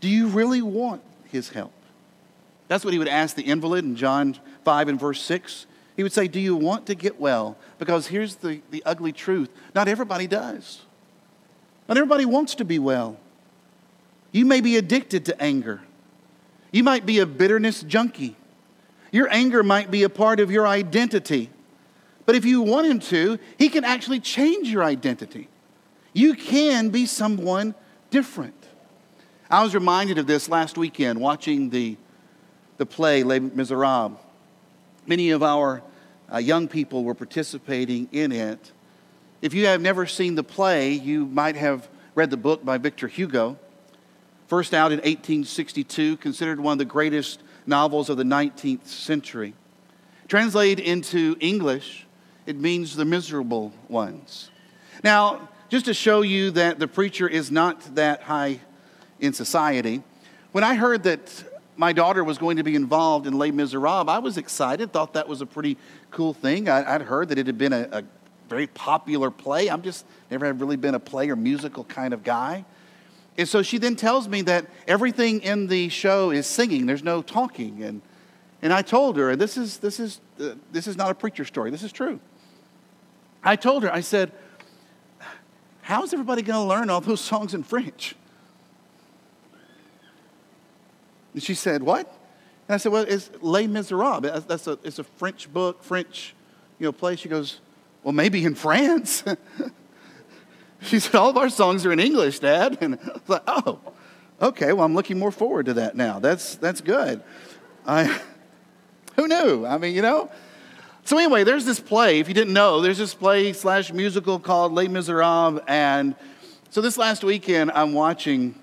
Do 0.00 0.08
you 0.08 0.28
really 0.28 0.62
want 0.62 1.02
His 1.24 1.50
help? 1.50 1.72
That's 2.68 2.84
what 2.84 2.92
he 2.92 2.98
would 2.98 3.08
ask 3.08 3.36
the 3.36 3.42
invalid 3.42 3.84
in 3.84 3.96
John 3.96 4.36
5 4.64 4.88
and 4.88 4.98
verse 4.98 5.20
6. 5.22 5.66
He 5.96 6.02
would 6.02 6.12
say, 6.12 6.28
Do 6.28 6.40
you 6.40 6.56
want 6.56 6.86
to 6.86 6.94
get 6.94 7.20
well? 7.20 7.56
Because 7.78 8.06
here's 8.06 8.36
the, 8.36 8.60
the 8.70 8.82
ugly 8.84 9.12
truth 9.12 9.50
not 9.74 9.88
everybody 9.88 10.26
does. 10.26 10.82
Not 11.88 11.98
everybody 11.98 12.24
wants 12.24 12.54
to 12.56 12.64
be 12.64 12.78
well. 12.78 13.18
You 14.34 14.44
may 14.44 14.60
be 14.60 14.76
addicted 14.76 15.26
to 15.26 15.40
anger. 15.40 15.80
You 16.72 16.82
might 16.82 17.06
be 17.06 17.20
a 17.20 17.26
bitterness 17.26 17.84
junkie. 17.84 18.36
Your 19.12 19.28
anger 19.30 19.62
might 19.62 19.92
be 19.92 20.02
a 20.02 20.08
part 20.08 20.40
of 20.40 20.50
your 20.50 20.66
identity. 20.66 21.50
But 22.26 22.34
if 22.34 22.44
you 22.44 22.60
want 22.60 22.88
Him 22.88 22.98
to, 22.98 23.38
He 23.58 23.68
can 23.68 23.84
actually 23.84 24.18
change 24.18 24.68
your 24.68 24.82
identity. 24.82 25.46
You 26.12 26.34
can 26.34 26.88
be 26.88 27.06
someone 27.06 27.76
different. 28.10 28.56
I 29.48 29.62
was 29.62 29.72
reminded 29.72 30.18
of 30.18 30.26
this 30.26 30.48
last 30.48 30.76
weekend 30.76 31.20
watching 31.20 31.70
the, 31.70 31.96
the 32.76 32.86
play 32.86 33.22
Les 33.22 33.38
Miserables. 33.38 34.18
Many 35.06 35.30
of 35.30 35.44
our 35.44 35.80
uh, 36.32 36.38
young 36.38 36.66
people 36.66 37.04
were 37.04 37.14
participating 37.14 38.08
in 38.10 38.32
it. 38.32 38.72
If 39.42 39.54
you 39.54 39.66
have 39.66 39.80
never 39.80 40.06
seen 40.06 40.34
the 40.34 40.42
play, 40.42 40.90
you 40.94 41.24
might 41.24 41.54
have 41.54 41.88
read 42.16 42.30
the 42.30 42.36
book 42.36 42.64
by 42.64 42.78
Victor 42.78 43.06
Hugo. 43.06 43.58
First 44.46 44.74
out 44.74 44.92
in 44.92 44.98
1862, 44.98 46.18
considered 46.18 46.60
one 46.60 46.72
of 46.72 46.78
the 46.78 46.84
greatest 46.84 47.40
novels 47.66 48.10
of 48.10 48.16
the 48.16 48.24
19th 48.24 48.86
century. 48.86 49.54
Translated 50.28 50.84
into 50.84 51.36
English, 51.40 52.06
it 52.46 52.56
means 52.56 52.94
the 52.94 53.04
miserable 53.04 53.72
ones. 53.88 54.50
Now, 55.02 55.48
just 55.70 55.86
to 55.86 55.94
show 55.94 56.22
you 56.22 56.50
that 56.52 56.78
the 56.78 56.86
preacher 56.86 57.26
is 57.26 57.50
not 57.50 57.94
that 57.94 58.22
high 58.22 58.60
in 59.18 59.32
society, 59.32 60.02
when 60.52 60.62
I 60.62 60.74
heard 60.74 61.04
that 61.04 61.44
my 61.76 61.92
daughter 61.92 62.22
was 62.22 62.38
going 62.38 62.58
to 62.58 62.62
be 62.62 62.74
involved 62.74 63.26
in 63.26 63.38
Les 63.38 63.50
Miserables, 63.50 64.08
I 64.08 64.18
was 64.18 64.36
excited, 64.36 64.92
thought 64.92 65.14
that 65.14 65.26
was 65.26 65.40
a 65.40 65.46
pretty 65.46 65.78
cool 66.10 66.34
thing. 66.34 66.68
I, 66.68 66.96
would 66.96 67.06
heard 67.06 67.30
that 67.30 67.38
it 67.38 67.46
had 67.46 67.58
been 67.58 67.72
a, 67.72 67.88
a 67.90 68.04
very 68.48 68.66
popular 68.66 69.30
play. 69.30 69.68
I'm 69.68 69.82
just 69.82 70.04
never 70.30 70.46
had 70.46 70.60
really 70.60 70.76
been 70.76 70.94
a 70.94 71.00
play 71.00 71.30
or 71.30 71.36
musical 71.36 71.84
kind 71.84 72.12
of 72.12 72.22
guy. 72.22 72.64
And 73.36 73.48
so 73.48 73.62
she 73.62 73.78
then 73.78 73.96
tells 73.96 74.28
me 74.28 74.42
that 74.42 74.66
everything 74.86 75.40
in 75.40 75.66
the 75.66 75.88
show 75.88 76.30
is 76.30 76.46
singing, 76.46 76.86
there's 76.86 77.02
no 77.02 77.20
talking. 77.20 77.82
And, 77.82 78.00
and 78.62 78.72
I 78.72 78.82
told 78.82 79.16
her, 79.16 79.30
and 79.30 79.40
this 79.40 79.56
is, 79.56 79.78
this, 79.78 79.98
is, 79.98 80.20
uh, 80.40 80.54
this 80.70 80.86
is 80.86 80.96
not 80.96 81.10
a 81.10 81.14
preacher 81.14 81.44
story, 81.44 81.70
this 81.70 81.82
is 81.82 81.92
true. 81.92 82.20
I 83.42 83.56
told 83.56 83.82
her, 83.82 83.92
I 83.92 84.00
said, 84.00 84.32
How's 85.82 86.14
everybody 86.14 86.40
going 86.40 86.58
to 86.58 86.66
learn 86.66 86.88
all 86.88 87.02
those 87.02 87.20
songs 87.32 87.52
in 87.52 87.62
French? 87.62 88.14
And 91.34 91.42
she 91.42 91.54
said, 91.54 91.82
What? 91.82 92.06
And 92.68 92.74
I 92.74 92.78
said, 92.78 92.92
Well, 92.92 93.04
it's 93.06 93.30
Les 93.42 93.66
Miserables. 93.66 94.46
That's 94.46 94.66
a, 94.66 94.78
it's 94.82 94.98
a 94.98 95.04
French 95.04 95.52
book, 95.52 95.82
French 95.82 96.34
you 96.78 96.86
know, 96.86 96.92
play. 96.92 97.16
She 97.16 97.28
goes, 97.28 97.60
Well, 98.02 98.12
maybe 98.12 98.44
in 98.44 98.54
France. 98.54 99.24
She 100.80 100.98
said, 100.98 101.14
All 101.14 101.30
of 101.30 101.36
our 101.36 101.48
songs 101.48 101.86
are 101.86 101.92
in 101.92 102.00
English, 102.00 102.40
Dad. 102.40 102.78
And 102.82 102.98
I 103.02 103.12
was 103.12 103.28
like, 103.28 103.42
Oh, 103.46 103.80
okay. 104.40 104.72
Well, 104.72 104.84
I'm 104.84 104.94
looking 104.94 105.18
more 105.18 105.32
forward 105.32 105.66
to 105.66 105.74
that 105.74 105.96
now. 105.96 106.18
That's, 106.18 106.56
that's 106.56 106.80
good. 106.80 107.22
I, 107.86 108.20
who 109.16 109.28
knew? 109.28 109.64
I 109.66 109.78
mean, 109.78 109.94
you 109.94 110.02
know? 110.02 110.30
So, 111.06 111.18
anyway, 111.18 111.44
there's 111.44 111.66
this 111.66 111.80
play. 111.80 112.18
If 112.18 112.28
you 112.28 112.34
didn't 112.34 112.54
know, 112.54 112.80
there's 112.80 112.96
this 112.96 113.14
play 113.14 113.52
slash 113.52 113.92
musical 113.92 114.38
called 114.38 114.72
Les 114.72 114.88
Miserables. 114.88 115.60
And 115.68 116.16
so, 116.70 116.80
this 116.80 116.96
last 116.96 117.22
weekend, 117.22 117.70
I'm 117.72 117.92
watching 117.92 118.54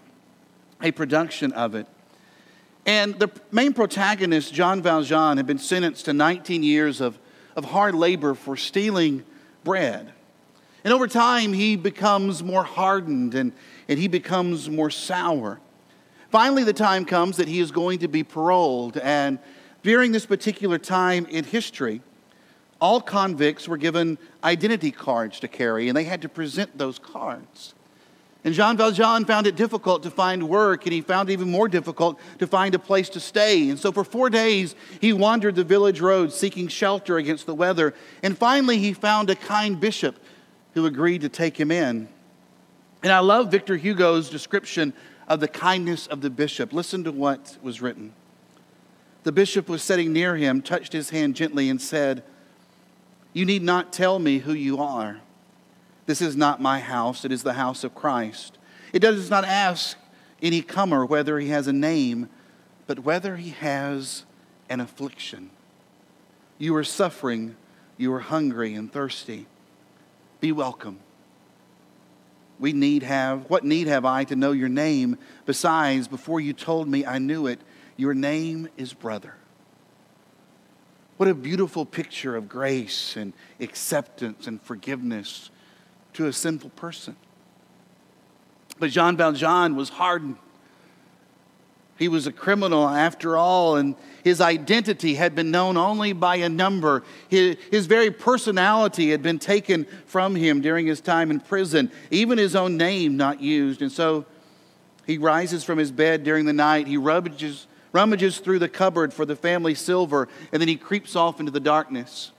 a 0.81 0.91
production 0.91 1.53
of 1.53 1.75
it. 1.75 1.85
And 2.85 3.19
the 3.19 3.29
main 3.51 3.73
protagonist, 3.73 4.53
Jean 4.53 4.81
Valjean, 4.81 5.37
had 5.37 5.45
been 5.45 5.59
sentenced 5.59 6.05
to 6.05 6.13
19 6.13 6.63
years 6.63 6.99
of, 6.99 7.19
of 7.55 7.65
hard 7.65 7.93
labor 7.93 8.33
for 8.33 8.57
stealing 8.57 9.23
bread. 9.63 10.11
And 10.83 10.93
over 10.93 11.07
time, 11.07 11.53
he 11.53 11.75
becomes 11.75 12.43
more 12.43 12.63
hardened 12.63 13.35
and, 13.35 13.53
and 13.87 13.99
he 13.99 14.07
becomes 14.07 14.69
more 14.69 14.89
sour. 14.89 15.59
Finally, 16.31 16.63
the 16.63 16.73
time 16.73 17.05
comes 17.05 17.37
that 17.37 17.47
he 17.47 17.59
is 17.59 17.71
going 17.71 17.99
to 17.99 18.07
be 18.07 18.23
paroled. 18.23 18.97
And 18.97 19.37
during 19.83 20.11
this 20.11 20.25
particular 20.25 20.77
time 20.77 21.25
in 21.25 21.43
history, 21.43 22.01
all 22.79 22.99
convicts 22.99 23.67
were 23.67 23.77
given 23.77 24.17
identity 24.43 24.91
cards 24.91 25.39
to 25.41 25.47
carry, 25.47 25.87
and 25.87 25.95
they 25.95 26.03
had 26.03 26.21
to 26.23 26.29
present 26.29 26.77
those 26.77 26.97
cards. 26.97 27.75
And 28.43 28.55
Jean 28.55 28.75
Valjean 28.75 29.25
found 29.25 29.45
it 29.45 29.55
difficult 29.55 30.01
to 30.01 30.09
find 30.09 30.49
work, 30.49 30.85
and 30.85 30.93
he 30.93 31.01
found 31.01 31.29
it 31.29 31.33
even 31.33 31.51
more 31.51 31.67
difficult 31.67 32.19
to 32.39 32.47
find 32.47 32.73
a 32.73 32.79
place 32.79 33.07
to 33.09 33.19
stay. 33.19 33.69
And 33.69 33.77
so 33.77 33.91
for 33.91 34.03
four 34.03 34.31
days, 34.31 34.73
he 34.99 35.13
wandered 35.13 35.53
the 35.53 35.63
village 35.63 36.01
roads 36.01 36.33
seeking 36.33 36.67
shelter 36.67 37.17
against 37.17 37.45
the 37.45 37.53
weather. 37.53 37.93
And 38.23 38.35
finally, 38.35 38.79
he 38.79 38.93
found 38.93 39.29
a 39.29 39.35
kind 39.35 39.79
bishop 39.79 40.15
who 40.73 40.85
agreed 40.85 41.21
to 41.21 41.29
take 41.29 41.59
him 41.59 41.71
in. 41.71 42.07
And 43.03 43.11
I 43.11 43.19
love 43.19 43.51
Victor 43.51 43.77
Hugo's 43.77 44.29
description 44.29 44.93
of 45.27 45.39
the 45.39 45.47
kindness 45.47 46.07
of 46.07 46.21
the 46.21 46.29
bishop. 46.29 46.73
Listen 46.73 47.03
to 47.03 47.11
what 47.11 47.57
was 47.61 47.81
written. 47.81 48.13
The 49.23 49.31
bishop 49.31 49.69
was 49.69 49.83
sitting 49.83 50.13
near 50.13 50.35
him, 50.35 50.61
touched 50.61 50.93
his 50.93 51.11
hand 51.11 51.35
gently, 51.35 51.69
and 51.69 51.81
said, 51.81 52.23
You 53.33 53.45
need 53.45 53.61
not 53.61 53.93
tell 53.93 54.19
me 54.19 54.39
who 54.39 54.53
you 54.53 54.79
are. 54.79 55.21
This 56.05 56.21
is 56.21 56.35
not 56.35 56.61
my 56.61 56.79
house, 56.79 57.23
it 57.23 57.31
is 57.31 57.43
the 57.43 57.53
house 57.53 57.83
of 57.83 57.95
Christ. 57.95 58.57
It 58.91 58.99
does 58.99 59.29
not 59.29 59.45
ask 59.45 59.97
any 60.41 60.61
comer 60.61 61.05
whether 61.05 61.39
he 61.39 61.49
has 61.49 61.67
a 61.67 61.73
name, 61.73 62.29
but 62.87 62.99
whether 62.99 63.37
he 63.37 63.51
has 63.51 64.25
an 64.69 64.79
affliction. 64.79 65.51
You 66.57 66.75
are 66.75 66.83
suffering, 66.83 67.55
you 67.97 68.11
are 68.13 68.19
hungry 68.19 68.73
and 68.73 68.91
thirsty. 68.91 69.47
Be 70.41 70.51
welcome. 70.51 70.99
We 72.59 72.73
need 72.73 73.03
have, 73.03 73.49
what 73.49 73.63
need 73.63 73.87
have 73.87 74.05
I 74.05 74.23
to 74.25 74.35
know 74.35 74.51
your 74.51 74.69
name? 74.69 75.17
Besides, 75.45 76.07
before 76.07 76.39
you 76.41 76.51
told 76.51 76.87
me 76.87 77.05
I 77.05 77.17
knew 77.17 77.47
it, 77.47 77.61
your 77.95 78.13
name 78.13 78.67
is 78.75 78.93
brother. 78.93 79.35
What 81.17 81.29
a 81.29 81.35
beautiful 81.35 81.85
picture 81.85 82.35
of 82.35 82.49
grace 82.49 83.15
and 83.15 83.33
acceptance 83.59 84.47
and 84.47 84.61
forgiveness 84.61 85.51
to 86.13 86.25
a 86.25 86.33
sinful 86.33 86.71
person. 86.71 87.15
But 88.79 88.89
Jean 88.89 89.15
Valjean 89.17 89.75
was 89.75 89.89
hardened. 89.89 90.37
He 92.01 92.07
was 92.07 92.25
a 92.25 92.31
criminal 92.31 92.89
after 92.89 93.37
all, 93.37 93.75
and 93.75 93.93
his 94.23 94.41
identity 94.41 95.13
had 95.13 95.35
been 95.35 95.51
known 95.51 95.77
only 95.77 96.13
by 96.13 96.37
a 96.37 96.49
number. 96.49 97.03
His, 97.29 97.57
his, 97.69 97.85
very 97.85 98.09
personality 98.09 99.11
had 99.11 99.21
been 99.21 99.37
taken 99.37 99.85
from 100.07 100.33
him 100.33 100.61
during 100.61 100.87
his 100.87 100.99
time 100.99 101.29
in 101.29 101.39
prison, 101.39 101.91
even 102.09 102.39
his 102.39 102.55
own 102.55 102.75
name 102.75 103.17
not 103.17 103.39
used. 103.39 103.83
And 103.83 103.91
so 103.91 104.25
he 105.05 105.19
rises 105.19 105.63
from 105.63 105.77
his 105.77 105.91
bed 105.91 106.23
during 106.23 106.45
the 106.45 106.53
night. 106.53 106.87
He 106.87 106.97
rummages, 106.97 107.67
rummages 107.91 108.39
through 108.39 108.57
the 108.57 108.67
cupboard 108.67 109.13
for 109.13 109.23
the 109.23 109.35
family 109.35 109.75
silver, 109.75 110.27
and 110.51 110.59
then 110.59 110.67
he 110.67 110.77
creeps 110.77 111.15
off 111.15 111.39
into 111.39 111.51
the 111.51 111.59
darkness. 111.59 112.31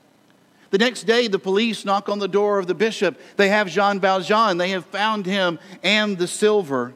The 0.71 0.77
next 0.77 1.03
day, 1.03 1.29
the 1.29 1.39
police 1.39 1.85
knock 1.85 2.09
on 2.09 2.19
the 2.19 2.27
door 2.27 2.59
of 2.59 2.67
the 2.67 2.75
bishop. 2.75 3.17
They 3.37 3.47
have 3.47 3.69
Jean 3.69 4.01
Valjean. 4.01 4.57
They 4.57 4.71
have 4.71 4.85
found 4.87 5.25
him 5.25 5.57
and 5.83 6.17
the 6.17 6.27
silver, 6.27 6.93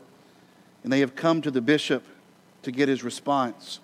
and 0.83 0.91
they 0.91 0.99
have 0.99 1.15
come 1.15 1.41
to 1.43 1.49
the 1.49 1.61
bishop 1.61 2.03
to 2.67 2.71
get 2.71 2.89
his 2.89 3.03
response. 3.03 3.79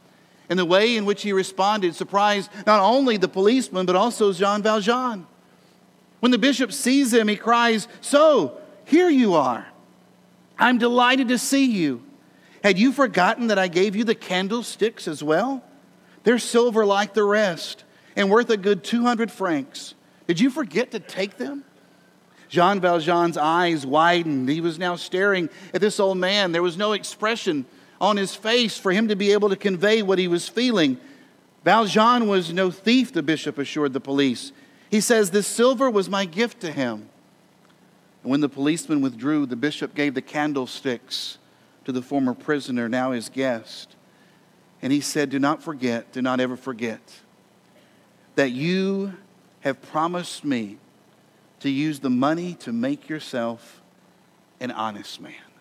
And 0.49 0.59
the 0.59 0.65
way 0.65 0.97
in 0.97 1.05
which 1.05 1.23
he 1.23 1.31
responded 1.31 1.95
surprised 1.95 2.51
not 2.67 2.81
only 2.81 3.15
the 3.15 3.29
policeman, 3.29 3.85
but 3.85 3.95
also 3.95 4.33
Jean 4.33 4.61
Valjean. 4.61 5.25
When 6.19 6.31
the 6.31 6.37
bishop 6.37 6.73
sees 6.73 7.13
him, 7.13 7.29
he 7.29 7.37
cries, 7.37 7.87
So, 8.01 8.59
here 8.85 9.09
you 9.09 9.35
are. 9.35 9.65
I'm 10.59 10.77
delighted 10.77 11.29
to 11.29 11.37
see 11.37 11.65
you. 11.65 12.03
Had 12.61 12.77
you 12.77 12.91
forgotten 12.91 13.47
that 13.47 13.57
I 13.57 13.69
gave 13.69 13.95
you 13.95 14.03
the 14.03 14.15
candlesticks 14.15 15.07
as 15.07 15.23
well? 15.23 15.63
They're 16.23 16.39
silver 16.39 16.85
like 16.85 17.13
the 17.13 17.23
rest 17.23 17.85
and 18.15 18.29
worth 18.29 18.49
a 18.49 18.57
good 18.57 18.83
200 18.83 19.31
francs. 19.31 19.95
Did 20.27 20.39
you 20.39 20.49
forget 20.49 20.91
to 20.91 20.99
take 20.99 21.37
them? 21.37 21.63
Jean 22.49 22.79
Valjean's 22.81 23.37
eyes 23.37 23.85
widened. 23.85 24.47
He 24.47 24.61
was 24.61 24.77
now 24.77 24.95
staring 24.95 25.49
at 25.73 25.81
this 25.81 25.99
old 25.99 26.17
man. 26.17 26.51
There 26.51 26.61
was 26.61 26.77
no 26.77 26.91
expression 26.91 27.65
on 28.03 28.17
his 28.17 28.35
face 28.35 28.77
for 28.77 28.91
him 28.91 29.07
to 29.07 29.15
be 29.15 29.31
able 29.31 29.47
to 29.47 29.55
convey 29.55 30.01
what 30.01 30.19
he 30.19 30.27
was 30.27 30.49
feeling. 30.49 30.97
Valjean 31.63 32.27
was 32.27 32.51
no 32.51 32.69
thief, 32.69 33.13
the 33.13 33.23
bishop 33.23 33.57
assured 33.57 33.93
the 33.93 34.01
police. 34.01 34.51
He 34.91 34.99
says, 34.99 35.31
This 35.31 35.47
silver 35.47 35.89
was 35.89 36.09
my 36.09 36.25
gift 36.25 36.59
to 36.59 36.71
him. 36.71 37.07
And 38.21 38.29
when 38.31 38.41
the 38.41 38.49
policeman 38.49 38.99
withdrew, 38.99 39.45
the 39.45 39.55
bishop 39.55 39.95
gave 39.95 40.15
the 40.15 40.21
candlesticks 40.21 41.37
to 41.85 41.93
the 41.93 42.01
former 42.01 42.33
prisoner, 42.33 42.89
now 42.89 43.13
his 43.13 43.29
guest. 43.29 43.95
And 44.81 44.91
he 44.91 44.99
said, 44.99 45.29
Do 45.29 45.39
not 45.39 45.63
forget, 45.63 46.11
do 46.11 46.21
not 46.21 46.41
ever 46.41 46.57
forget 46.57 47.21
that 48.35 48.51
you 48.51 49.13
have 49.61 49.81
promised 49.81 50.43
me 50.43 50.77
to 51.61 51.69
use 51.69 52.01
the 52.01 52.09
money 52.09 52.55
to 52.55 52.73
make 52.73 53.07
yourself 53.07 53.81
an 54.59 54.71
honest 54.71 55.21
man. 55.21 55.52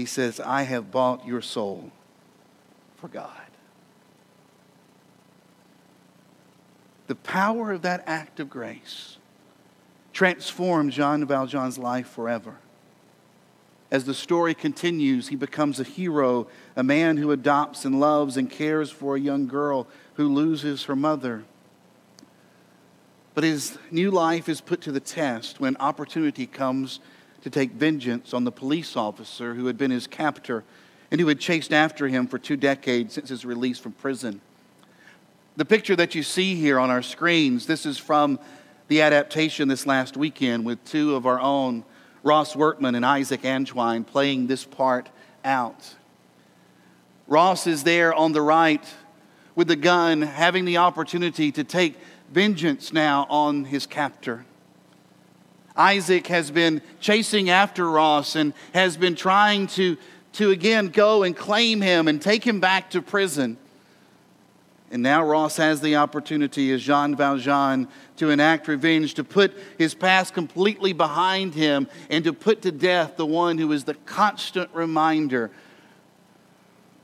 He 0.00 0.06
says, 0.06 0.40
I 0.40 0.62
have 0.62 0.90
bought 0.90 1.26
your 1.26 1.42
soul 1.42 1.92
for 2.96 3.08
God. 3.08 3.28
The 7.06 7.16
power 7.16 7.72
of 7.72 7.82
that 7.82 8.04
act 8.06 8.40
of 8.40 8.48
grace 8.48 9.18
transformed 10.14 10.92
Jean 10.92 11.26
Valjean's 11.26 11.76
life 11.76 12.08
forever. 12.08 12.54
As 13.90 14.06
the 14.06 14.14
story 14.14 14.54
continues, 14.54 15.28
he 15.28 15.36
becomes 15.36 15.78
a 15.78 15.84
hero, 15.84 16.46
a 16.74 16.82
man 16.82 17.18
who 17.18 17.30
adopts 17.30 17.84
and 17.84 18.00
loves 18.00 18.38
and 18.38 18.50
cares 18.50 18.90
for 18.90 19.16
a 19.16 19.20
young 19.20 19.46
girl 19.46 19.86
who 20.14 20.32
loses 20.32 20.84
her 20.84 20.96
mother. 20.96 21.44
But 23.34 23.44
his 23.44 23.76
new 23.90 24.10
life 24.10 24.48
is 24.48 24.62
put 24.62 24.80
to 24.80 24.92
the 24.92 24.98
test 24.98 25.60
when 25.60 25.76
opportunity 25.76 26.46
comes 26.46 27.00
to 27.42 27.50
take 27.50 27.72
vengeance 27.72 28.34
on 28.34 28.44
the 28.44 28.52
police 28.52 28.96
officer 28.96 29.54
who 29.54 29.66
had 29.66 29.78
been 29.78 29.90
his 29.90 30.06
captor 30.06 30.64
and 31.10 31.20
who 31.20 31.28
had 31.28 31.40
chased 31.40 31.72
after 31.72 32.08
him 32.08 32.26
for 32.26 32.38
two 32.38 32.56
decades 32.56 33.14
since 33.14 33.28
his 33.28 33.44
release 33.44 33.78
from 33.78 33.92
prison. 33.92 34.40
The 35.56 35.64
picture 35.64 35.96
that 35.96 36.14
you 36.14 36.22
see 36.22 36.54
here 36.54 36.78
on 36.78 36.90
our 36.90 37.02
screens, 37.02 37.66
this 37.66 37.84
is 37.84 37.98
from 37.98 38.38
the 38.88 39.02
adaptation 39.02 39.68
this 39.68 39.86
last 39.86 40.16
weekend 40.16 40.64
with 40.64 40.84
two 40.84 41.14
of 41.14 41.26
our 41.26 41.40
own 41.40 41.84
Ross 42.22 42.54
Workman 42.54 42.94
and 42.94 43.04
Isaac 43.04 43.44
Antoine 43.44 44.04
playing 44.04 44.46
this 44.46 44.64
part 44.64 45.08
out. 45.44 45.94
Ross 47.26 47.66
is 47.66 47.84
there 47.84 48.12
on 48.12 48.32
the 48.32 48.42
right 48.42 48.84
with 49.54 49.68
the 49.68 49.76
gun, 49.76 50.22
having 50.22 50.64
the 50.64 50.76
opportunity 50.78 51.52
to 51.52 51.64
take 51.64 51.96
vengeance 52.30 52.92
now 52.92 53.26
on 53.28 53.64
his 53.64 53.86
captor. 53.86 54.44
Isaac 55.80 56.26
has 56.26 56.50
been 56.50 56.82
chasing 57.00 57.48
after 57.48 57.90
Ross 57.90 58.36
and 58.36 58.52
has 58.74 58.98
been 58.98 59.14
trying 59.14 59.66
to, 59.68 59.96
to 60.34 60.50
again 60.50 60.88
go 60.88 61.22
and 61.22 61.34
claim 61.34 61.80
him 61.80 62.06
and 62.06 62.20
take 62.20 62.46
him 62.46 62.60
back 62.60 62.90
to 62.90 63.00
prison. 63.00 63.56
And 64.90 65.02
now 65.02 65.24
Ross 65.24 65.56
has 65.56 65.80
the 65.80 65.96
opportunity 65.96 66.70
as 66.72 66.82
Jean 66.82 67.16
Valjean 67.16 67.88
to 68.16 68.28
enact 68.28 68.68
revenge, 68.68 69.14
to 69.14 69.24
put 69.24 69.54
his 69.78 69.94
past 69.94 70.34
completely 70.34 70.92
behind 70.92 71.54
him, 71.54 71.88
and 72.10 72.24
to 72.24 72.34
put 72.34 72.60
to 72.62 72.72
death 72.72 73.16
the 73.16 73.24
one 73.24 73.56
who 73.56 73.72
is 73.72 73.84
the 73.84 73.94
constant 73.94 74.68
reminder 74.74 75.50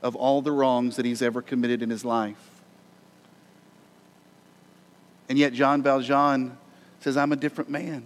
of 0.03 0.15
all 0.15 0.43
the 0.43 0.51
wrongs 0.51 0.97
that 0.97 1.05
he's 1.05 1.23
ever 1.23 1.41
committed 1.41 1.81
in 1.81 1.89
his 1.89 2.05
life. 2.05 2.61
And 5.29 5.39
yet, 5.39 5.53
Jean 5.53 5.81
Valjean 5.81 6.55
says, 6.99 7.17
I'm 7.17 7.31
a 7.31 7.35
different 7.37 7.71
man. 7.71 8.03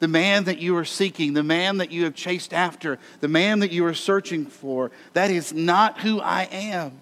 The 0.00 0.08
man 0.08 0.44
that 0.44 0.58
you 0.58 0.76
are 0.76 0.84
seeking, 0.84 1.34
the 1.34 1.42
man 1.42 1.78
that 1.78 1.92
you 1.92 2.04
have 2.04 2.14
chased 2.14 2.52
after, 2.52 2.98
the 3.20 3.28
man 3.28 3.60
that 3.60 3.70
you 3.70 3.84
are 3.86 3.94
searching 3.94 4.46
for, 4.46 4.90
that 5.12 5.30
is 5.30 5.52
not 5.52 6.00
who 6.00 6.20
I 6.20 6.48
am. 6.50 7.00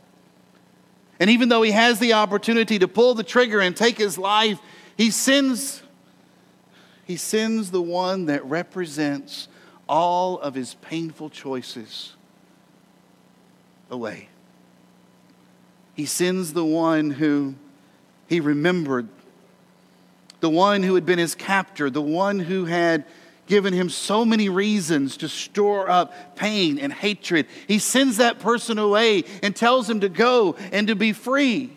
And 1.21 1.31
even 1.31 1.49
though 1.49 1.63
he 1.63 1.73
has 1.73 1.99
the 1.99 2.13
opportunity 2.13 2.79
to 2.79 2.89
pull 2.89 3.15
the 3.15 3.25
trigger 3.25 3.61
and 3.61 3.77
take 3.77 3.99
his 3.99 4.19
life, 4.19 4.59
he 4.97 5.11
sends 5.11 5.83
he 7.09 7.17
sends 7.17 7.71
the 7.71 7.81
one 7.81 8.27
that 8.27 8.45
represents 8.45 9.49
all 9.89 10.39
of 10.41 10.55
his 10.55 10.75
painful 10.75 11.31
choices 11.31 12.15
away. 13.91 14.29
He 15.95 16.05
sends 16.05 16.53
the 16.53 16.67
one 16.67 17.11
who 17.13 17.55
he 18.29 18.41
remembered, 18.41 19.09
the 20.40 20.51
one 20.51 20.83
who 20.83 20.94
had 20.94 21.05
been 21.05 21.18
his 21.18 21.35
captor, 21.35 21.90
the 21.90 22.03
one 22.03 22.38
who 22.38 22.64
had 22.64 23.05
given 23.46 23.72
him 23.72 23.88
so 23.88 24.24
many 24.24 24.48
reasons 24.48 25.16
to 25.16 25.29
store 25.29 25.90
up 25.90 26.37
pain 26.37 26.79
and 26.79 26.92
hatred. 26.92 27.46
He 27.66 27.79
sends 27.79 28.18
that 28.18 28.38
person 28.38 28.79
away 28.79 29.24
and 29.42 29.57
tells 29.57 29.88
him 29.88 30.01
to 30.01 30.09
go 30.09 30.55
and 30.70 30.87
to 30.87 30.94
be 30.94 31.12
free. 31.12 31.72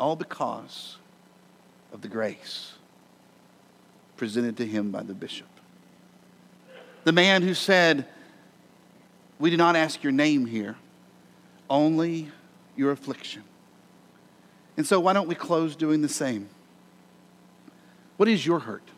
All 0.00 0.16
because 0.16 0.96
of 1.92 2.00
the 2.00 2.08
grace 2.08 2.72
presented 4.16 4.56
to 4.56 4.66
him 4.66 4.90
by 4.90 5.02
the 5.02 5.14
bishop. 5.14 5.46
The 7.04 7.12
man 7.12 7.42
who 7.42 7.54
said, 7.54 8.06
We 9.38 9.50
do 9.50 9.56
not 9.56 9.76
ask 9.76 10.02
your 10.02 10.12
name 10.12 10.46
here, 10.46 10.76
only 11.68 12.30
your 12.74 12.90
affliction. 12.90 13.44
And 14.76 14.86
so, 14.86 14.98
why 14.98 15.12
don't 15.12 15.28
we 15.28 15.34
close 15.34 15.76
doing 15.76 16.02
the 16.02 16.08
same? 16.08 16.48
What 18.16 18.28
is 18.28 18.44
your 18.44 18.60
hurt? 18.60 18.88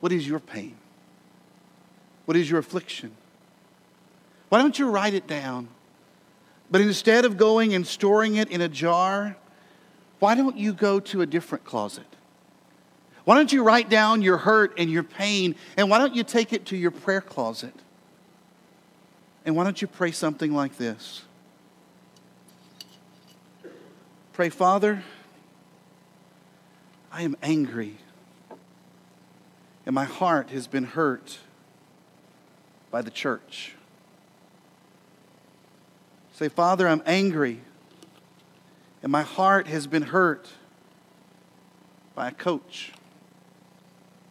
What 0.00 0.12
is 0.12 0.26
your 0.26 0.40
pain? 0.40 0.76
What 2.24 2.36
is 2.36 2.50
your 2.50 2.58
affliction? 2.58 3.12
Why 4.48 4.58
don't 4.58 4.78
you 4.78 4.90
write 4.90 5.14
it 5.14 5.26
down? 5.26 5.68
But 6.70 6.80
instead 6.80 7.24
of 7.24 7.36
going 7.36 7.74
and 7.74 7.86
storing 7.86 8.36
it 8.36 8.50
in 8.50 8.60
a 8.60 8.68
jar, 8.68 9.36
why 10.18 10.34
don't 10.34 10.56
you 10.56 10.72
go 10.72 10.98
to 11.00 11.22
a 11.22 11.26
different 11.26 11.64
closet? 11.64 12.06
Why 13.24 13.36
don't 13.36 13.52
you 13.52 13.62
write 13.62 13.88
down 13.88 14.22
your 14.22 14.38
hurt 14.38 14.74
and 14.78 14.90
your 14.90 15.02
pain, 15.02 15.56
and 15.76 15.90
why 15.90 15.98
don't 15.98 16.14
you 16.14 16.22
take 16.22 16.52
it 16.52 16.66
to 16.66 16.76
your 16.76 16.92
prayer 16.92 17.20
closet? 17.20 17.74
And 19.44 19.54
why 19.54 19.64
don't 19.64 19.80
you 19.80 19.88
pray 19.88 20.12
something 20.12 20.52
like 20.52 20.76
this? 20.76 21.22
Pray, 24.36 24.50
Father, 24.50 25.02
I 27.10 27.22
am 27.22 27.38
angry, 27.42 27.96
and 29.86 29.94
my 29.94 30.04
heart 30.04 30.50
has 30.50 30.66
been 30.66 30.84
hurt 30.84 31.38
by 32.90 33.00
the 33.00 33.10
church. 33.10 33.72
Say, 36.34 36.50
Father, 36.50 36.86
I'm 36.86 37.02
angry, 37.06 37.62
and 39.02 39.10
my 39.10 39.22
heart 39.22 39.68
has 39.68 39.86
been 39.86 40.02
hurt 40.02 40.50
by 42.14 42.28
a 42.28 42.32
coach, 42.32 42.92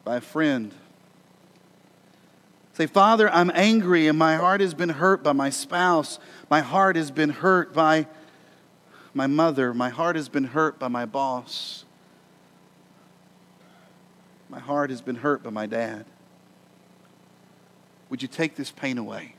by 0.04 0.18
a 0.18 0.22
friend. 0.22 0.72
Say, 2.74 2.86
Father, 2.86 3.28
I'm 3.32 3.50
angry, 3.56 4.08
and 4.08 4.20
my 4.20 4.36
heart 4.36 4.62
has 4.62 4.76
been 4.76 4.90
hurt 4.90 5.24
by 5.24 5.34
my 5.34 5.50
spouse. 5.50 6.20
My 6.48 6.62
heart 6.62 6.96
has 6.96 7.10
been 7.10 7.32
hurt 7.32 7.74
by 7.74 8.06
my 9.16 9.26
mother. 9.26 9.74
My 9.74 9.90
heart 9.90 10.16
has 10.18 10.30
been 10.30 10.44
hurt 10.44 10.78
by 10.78 10.90
my 10.90 11.06
boss. 11.06 11.86
My 14.50 14.60
heart 14.60 14.92
has 14.92 15.02
been 15.02 15.16
hurt 15.16 15.42
by 15.42 15.50
my 15.50 15.66
dad. 15.66 16.06
Would 18.10 18.22
you 18.22 18.28
take 18.28 18.56
this 18.56 18.70
pain 18.70 19.00
away? 19.00 19.36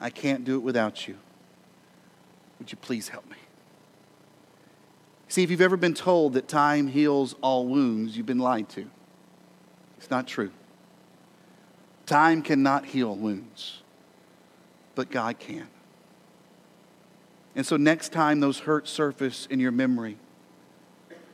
I 0.00 0.10
can't 0.10 0.44
do 0.44 0.56
it 0.56 0.62
without 0.62 1.06
you. 1.06 1.16
Would 2.58 2.72
you 2.72 2.78
please 2.78 3.08
help 3.08 3.30
me? 3.30 3.36
See, 5.28 5.42
if 5.42 5.50
you've 5.50 5.60
ever 5.60 5.76
been 5.76 5.94
told 5.94 6.32
that 6.32 6.48
time 6.48 6.88
heals 6.88 7.34
all 7.40 7.66
wounds, 7.66 8.16
you've 8.16 8.26
been 8.26 8.38
lied 8.38 8.68
to. 8.70 8.88
It's 9.98 10.10
not 10.10 10.26
true. 10.26 10.50
Time 12.06 12.42
cannot 12.42 12.86
heal 12.86 13.14
wounds, 13.14 13.82
but 14.94 15.10
God 15.10 15.38
can. 15.38 15.68
And 17.54 17.66
so, 17.66 17.76
next 17.76 18.12
time 18.12 18.40
those 18.40 18.60
hurts 18.60 18.90
surface 18.90 19.46
in 19.50 19.60
your 19.60 19.72
memory, 19.72 20.16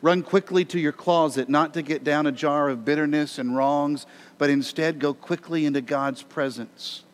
run 0.02 0.22
quickly 0.22 0.64
to 0.66 0.78
your 0.78 0.92
closet, 0.92 1.48
not 1.48 1.74
to 1.74 1.82
get 1.82 2.02
down 2.02 2.26
a 2.26 2.32
jar 2.32 2.68
of 2.68 2.84
bitterness 2.84 3.38
and 3.38 3.56
wrongs, 3.56 4.06
but 4.36 4.50
instead 4.50 4.98
go 4.98 5.14
quickly 5.14 5.64
into 5.64 5.80
God's 5.80 6.22
presence. 6.22 7.04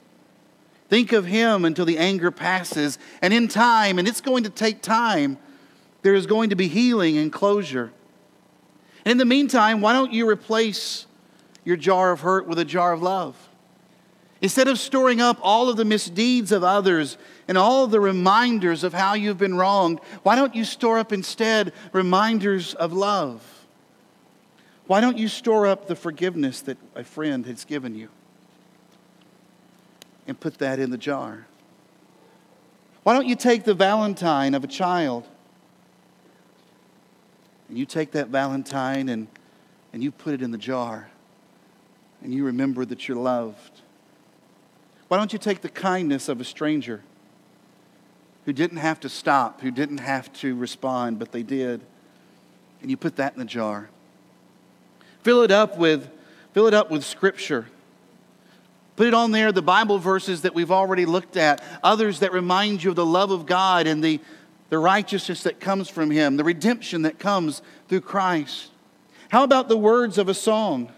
Think 0.88 1.12
of 1.12 1.26
Him 1.26 1.64
until 1.64 1.84
the 1.84 1.98
anger 1.98 2.30
passes, 2.30 2.98
and 3.20 3.34
in 3.34 3.48
time, 3.48 3.98
and 3.98 4.08
it's 4.08 4.20
going 4.20 4.44
to 4.44 4.50
take 4.50 4.80
time, 4.80 5.38
there 6.02 6.14
is 6.14 6.26
going 6.26 6.50
to 6.50 6.56
be 6.56 6.68
healing 6.68 7.18
and 7.18 7.32
closure. 7.32 7.92
And 9.04 9.12
in 9.12 9.18
the 9.18 9.24
meantime, 9.24 9.80
why 9.80 9.92
don't 9.92 10.12
you 10.12 10.28
replace 10.28 11.06
your 11.64 11.76
jar 11.76 12.12
of 12.12 12.20
hurt 12.20 12.46
with 12.46 12.58
a 12.58 12.64
jar 12.64 12.92
of 12.92 13.02
love? 13.02 13.36
Instead 14.44 14.68
of 14.68 14.78
storing 14.78 15.22
up 15.22 15.38
all 15.40 15.70
of 15.70 15.78
the 15.78 15.87
misdeeds 15.87 16.52
of 16.52 16.62
others 16.62 17.16
and 17.48 17.57
all 17.57 17.87
the 17.87 17.98
reminders 17.98 18.85
of 18.85 18.92
how 18.92 19.14
you've 19.14 19.38
been 19.38 19.54
wronged, 19.54 19.98
why 20.22 20.37
don't 20.37 20.54
you 20.54 20.66
store 20.66 20.98
up 20.98 21.14
instead 21.14 21.72
reminders 21.94 22.74
of 22.74 22.92
love? 22.92 23.66
Why 24.87 25.00
don't 25.00 25.16
you 25.16 25.28
store 25.28 25.66
up 25.66 25.87
the 25.87 25.96
forgiveness 25.96 26.61
that 26.61 26.76
a 26.94 27.04
friend 27.04 27.46
has 27.46 27.64
given 27.64 27.94
you 27.94 28.11
and 30.26 30.38
put 30.38 30.59
that 30.59 30.78
in 30.78 30.90
the 30.90 30.98
jar? 30.98 31.46
Why 33.02 33.14
don't 33.14 33.26
you 33.26 33.37
take 33.37 33.64
the 33.64 33.72
Valentine 33.72 34.52
of 34.52 34.62
a 34.62 34.66
child 34.66 35.26
and 37.70 37.78
you 37.78 37.87
take 37.87 38.11
that 38.11 38.28
Valentine 38.28 39.09
and, 39.09 39.26
and 39.94 40.02
you 40.02 40.11
put 40.11 40.35
it 40.35 40.42
in 40.42 40.50
the 40.50 40.59
jar 40.59 41.09
and 42.22 42.35
you 42.35 42.44
remember 42.44 42.85
that 42.85 43.09
you're 43.09 43.16
loved? 43.16 43.73
Why 45.08 45.18
don't 45.18 45.32
you 45.32 45.38
take 45.38 45.60
the 45.60 45.68
kindness 45.68 46.28
of 46.28 46.40
a 46.40 46.44
stranger 46.44 47.02
who 48.44 48.52
didn't 48.52 48.78
have 48.78 49.00
to 49.00 49.08
stop, 49.08 49.60
who 49.60 49.70
didn't 49.70 49.98
have 49.98 50.32
to 50.34 50.54
respond, 50.54 51.18
but 51.18 51.32
they 51.32 51.42
did, 51.42 51.80
and 52.80 52.90
you 52.90 52.96
put 52.96 53.16
that 53.16 53.34
in 53.34 53.38
the 53.38 53.44
jar? 53.44 53.90
Fill 55.22 55.42
it 55.42 55.50
up 55.50 55.78
with, 55.78 56.10
fill 56.52 56.66
it 56.66 56.74
up 56.74 56.90
with 56.90 57.04
scripture. 57.04 57.66
Put 58.96 59.08
it 59.08 59.14
on 59.14 59.32
there, 59.32 59.50
the 59.50 59.62
Bible 59.62 59.98
verses 59.98 60.42
that 60.42 60.54
we've 60.54 60.70
already 60.70 61.04
looked 61.04 61.36
at, 61.36 61.62
others 61.82 62.20
that 62.20 62.32
remind 62.32 62.84
you 62.84 62.90
of 62.90 62.96
the 62.96 63.06
love 63.06 63.30
of 63.30 63.44
God 63.44 63.86
and 63.86 64.04
the, 64.04 64.20
the 64.70 64.78
righteousness 64.78 65.42
that 65.42 65.58
comes 65.58 65.88
from 65.88 66.10
Him, 66.10 66.36
the 66.36 66.44
redemption 66.44 67.02
that 67.02 67.18
comes 67.18 67.60
through 67.88 68.02
Christ. 68.02 68.70
How 69.30 69.42
about 69.42 69.68
the 69.68 69.76
words 69.76 70.16
of 70.16 70.28
a 70.28 70.34
song? 70.34 70.92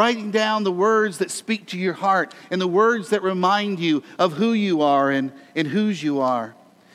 Writing 0.00 0.30
down 0.30 0.64
the 0.64 0.72
words 0.72 1.18
that 1.18 1.30
speak 1.30 1.66
to 1.66 1.78
your 1.78 1.92
heart 1.92 2.34
and 2.50 2.58
the 2.58 2.66
words 2.66 3.10
that 3.10 3.22
remind 3.22 3.78
you 3.78 4.02
of 4.18 4.32
who 4.32 4.54
you 4.54 4.80
are 4.80 5.10
and, 5.10 5.30
and 5.54 5.68
whose 5.68 6.02
you 6.02 6.20
are. 6.20 6.54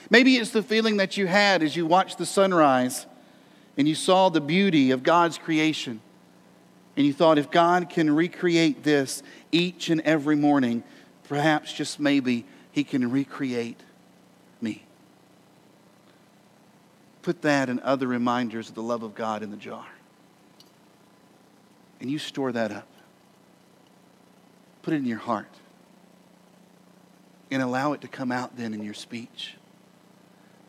Maybe 0.10 0.38
it's 0.38 0.50
the 0.50 0.64
feeling 0.64 0.98
that 0.98 1.16
you 1.16 1.28
had 1.28 1.62
as 1.62 1.76
you 1.76 1.86
watched 1.86 2.18
the 2.18 2.26
sunrise 2.26 3.06
and 3.78 3.88
you 3.88 3.94
saw 3.94 4.30
the 4.30 4.42
beauty 4.42 4.90
of 4.90 5.04
God's 5.04 5.38
creation. 5.38 6.02
And 6.98 7.06
you 7.06 7.14
thought, 7.14 7.38
if 7.38 7.52
God 7.52 7.92
can 7.92 8.10
recreate 8.10 8.82
this 8.82 9.22
each 9.52 9.92
and 9.92 10.02
every 10.02 10.36
morning, 10.36 10.84
perhaps 11.26 11.72
just 11.72 12.00
maybe 12.00 12.44
He 12.72 12.84
can 12.84 13.12
recreate 13.12 13.82
me. 14.62 14.82
Put 17.22 17.44
that 17.44 17.70
and 17.70 17.80
other 17.82 18.08
reminders 18.08 18.70
of 18.70 18.74
the 18.74 18.82
love 18.82 19.04
of 19.04 19.14
God 19.14 19.44
in 19.44 19.52
the 19.52 19.58
jar 19.58 19.86
and 22.02 22.10
you 22.10 22.20
store 22.20 22.52
that 22.52 22.72
up. 22.72 22.88
Put 24.86 24.94
it 24.94 24.98
in 24.98 25.06
your 25.06 25.18
heart 25.18 25.50
and 27.50 27.64
allow 27.64 27.94
it 27.94 28.02
to 28.02 28.08
come 28.08 28.32
out 28.32 28.56
then 28.56 28.72
in 28.72 28.84
your 28.84 28.94
speech. 28.94 29.56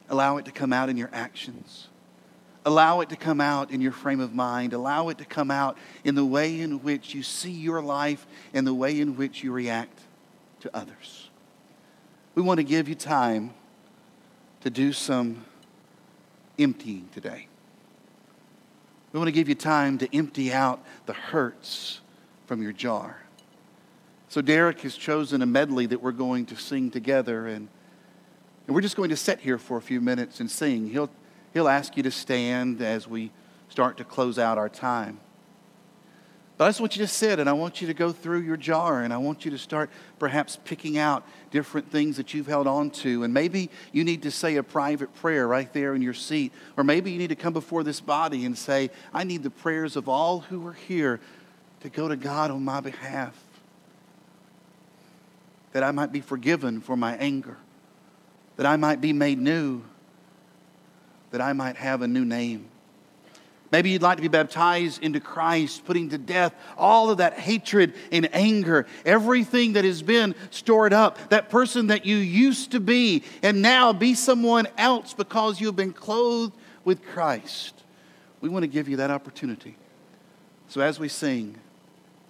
Allow 0.08 0.38
it 0.38 0.46
to 0.46 0.52
come 0.52 0.72
out 0.72 0.88
in 0.88 0.96
your 0.96 1.10
actions. 1.12 1.88
Allow 2.64 3.00
it 3.00 3.10
to 3.10 3.16
come 3.16 3.42
out 3.42 3.70
in 3.70 3.82
your 3.82 3.92
frame 3.92 4.20
of 4.20 4.34
mind. 4.34 4.72
Allow 4.72 5.10
it 5.10 5.18
to 5.18 5.26
come 5.26 5.50
out 5.50 5.76
in 6.02 6.14
the 6.14 6.24
way 6.24 6.62
in 6.62 6.82
which 6.82 7.14
you 7.14 7.22
see 7.22 7.50
your 7.50 7.82
life 7.82 8.26
and 8.54 8.66
the 8.66 8.72
way 8.72 8.98
in 8.98 9.18
which 9.18 9.44
you 9.44 9.52
react 9.52 10.00
to 10.60 10.74
others. 10.74 11.28
We 12.34 12.40
want 12.40 12.56
to 12.56 12.64
give 12.64 12.88
you 12.88 12.94
time 12.94 13.52
to 14.62 14.70
do 14.70 14.94
some 14.94 15.44
emptying 16.58 17.10
today. 17.12 17.48
We 19.12 19.18
want 19.18 19.28
to 19.28 19.32
give 19.32 19.50
you 19.50 19.54
time 19.54 19.98
to 19.98 20.16
empty 20.16 20.54
out 20.54 20.82
the 21.04 21.12
hurts 21.12 22.00
from 22.46 22.62
your 22.62 22.72
jar. 22.72 23.18
So, 24.28 24.40
Derek 24.40 24.80
has 24.80 24.96
chosen 24.96 25.40
a 25.42 25.46
medley 25.46 25.86
that 25.86 26.02
we're 26.02 26.12
going 26.12 26.46
to 26.46 26.56
sing 26.56 26.90
together, 26.90 27.46
and, 27.46 27.68
and 28.66 28.74
we're 28.74 28.80
just 28.80 28.96
going 28.96 29.10
to 29.10 29.16
sit 29.16 29.40
here 29.40 29.58
for 29.58 29.76
a 29.76 29.82
few 29.82 30.00
minutes 30.00 30.40
and 30.40 30.50
sing. 30.50 30.90
He'll, 30.90 31.10
he'll 31.54 31.68
ask 31.68 31.96
you 31.96 32.02
to 32.02 32.10
stand 32.10 32.82
as 32.82 33.06
we 33.06 33.30
start 33.68 33.96
to 33.98 34.04
close 34.04 34.38
out 34.38 34.58
our 34.58 34.68
time. 34.68 35.20
But 36.58 36.64
I 36.64 36.68
just 36.68 36.80
want 36.80 36.96
you 36.96 37.02
to 37.02 37.12
sit 37.12 37.38
and 37.38 37.50
I 37.50 37.52
want 37.52 37.82
you 37.82 37.86
to 37.88 37.94
go 37.94 38.12
through 38.12 38.40
your 38.40 38.56
jar 38.56 39.02
and 39.02 39.12
I 39.12 39.18
want 39.18 39.44
you 39.44 39.50
to 39.50 39.58
start 39.58 39.90
perhaps 40.18 40.58
picking 40.64 40.96
out 40.96 41.26
different 41.50 41.90
things 41.90 42.16
that 42.16 42.32
you've 42.32 42.46
held 42.46 42.66
on 42.66 42.90
to. 42.90 43.24
And 43.24 43.34
maybe 43.34 43.68
you 43.92 44.04
need 44.04 44.22
to 44.22 44.30
say 44.30 44.56
a 44.56 44.62
private 44.62 45.14
prayer 45.16 45.46
right 45.46 45.70
there 45.74 45.94
in 45.94 46.00
your 46.00 46.14
seat. 46.14 46.52
Or 46.78 46.84
maybe 46.84 47.10
you 47.10 47.18
need 47.18 47.28
to 47.28 47.36
come 47.36 47.52
before 47.52 47.84
this 47.84 48.00
body 48.00 48.46
and 48.46 48.56
say, 48.56 48.90
I 49.12 49.24
need 49.24 49.42
the 49.42 49.50
prayers 49.50 49.96
of 49.96 50.08
all 50.08 50.40
who 50.40 50.66
are 50.66 50.72
here 50.72 51.20
to 51.80 51.90
go 51.90 52.08
to 52.08 52.16
God 52.16 52.50
on 52.50 52.64
my 52.64 52.80
behalf. 52.80 53.45
That 55.76 55.84
I 55.84 55.90
might 55.90 56.10
be 56.10 56.22
forgiven 56.22 56.80
for 56.80 56.96
my 56.96 57.18
anger. 57.18 57.58
That 58.56 58.64
I 58.64 58.78
might 58.78 59.02
be 59.02 59.12
made 59.12 59.38
new. 59.38 59.82
That 61.32 61.42
I 61.42 61.52
might 61.52 61.76
have 61.76 62.00
a 62.00 62.08
new 62.08 62.24
name. 62.24 62.68
Maybe 63.70 63.90
you'd 63.90 64.00
like 64.00 64.16
to 64.16 64.22
be 64.22 64.28
baptized 64.28 65.02
into 65.02 65.20
Christ, 65.20 65.84
putting 65.84 66.08
to 66.08 66.16
death 66.16 66.54
all 66.78 67.10
of 67.10 67.18
that 67.18 67.34
hatred 67.34 67.92
and 68.10 68.26
anger, 68.34 68.86
everything 69.04 69.74
that 69.74 69.84
has 69.84 70.00
been 70.00 70.34
stored 70.48 70.94
up, 70.94 71.28
that 71.28 71.50
person 71.50 71.88
that 71.88 72.06
you 72.06 72.16
used 72.16 72.70
to 72.70 72.80
be, 72.80 73.22
and 73.42 73.60
now 73.60 73.92
be 73.92 74.14
someone 74.14 74.66
else 74.78 75.12
because 75.12 75.60
you've 75.60 75.76
been 75.76 75.92
clothed 75.92 76.54
with 76.86 77.04
Christ. 77.04 77.84
We 78.40 78.48
want 78.48 78.62
to 78.62 78.68
give 78.68 78.88
you 78.88 78.96
that 78.96 79.10
opportunity. 79.10 79.76
So 80.68 80.80
as 80.80 80.98
we 80.98 81.10
sing, 81.10 81.58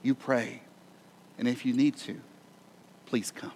you 0.02 0.16
pray. 0.16 0.62
And 1.38 1.46
if 1.46 1.64
you 1.64 1.74
need 1.74 1.96
to, 1.98 2.20
please 3.06 3.30
come. 3.30 3.52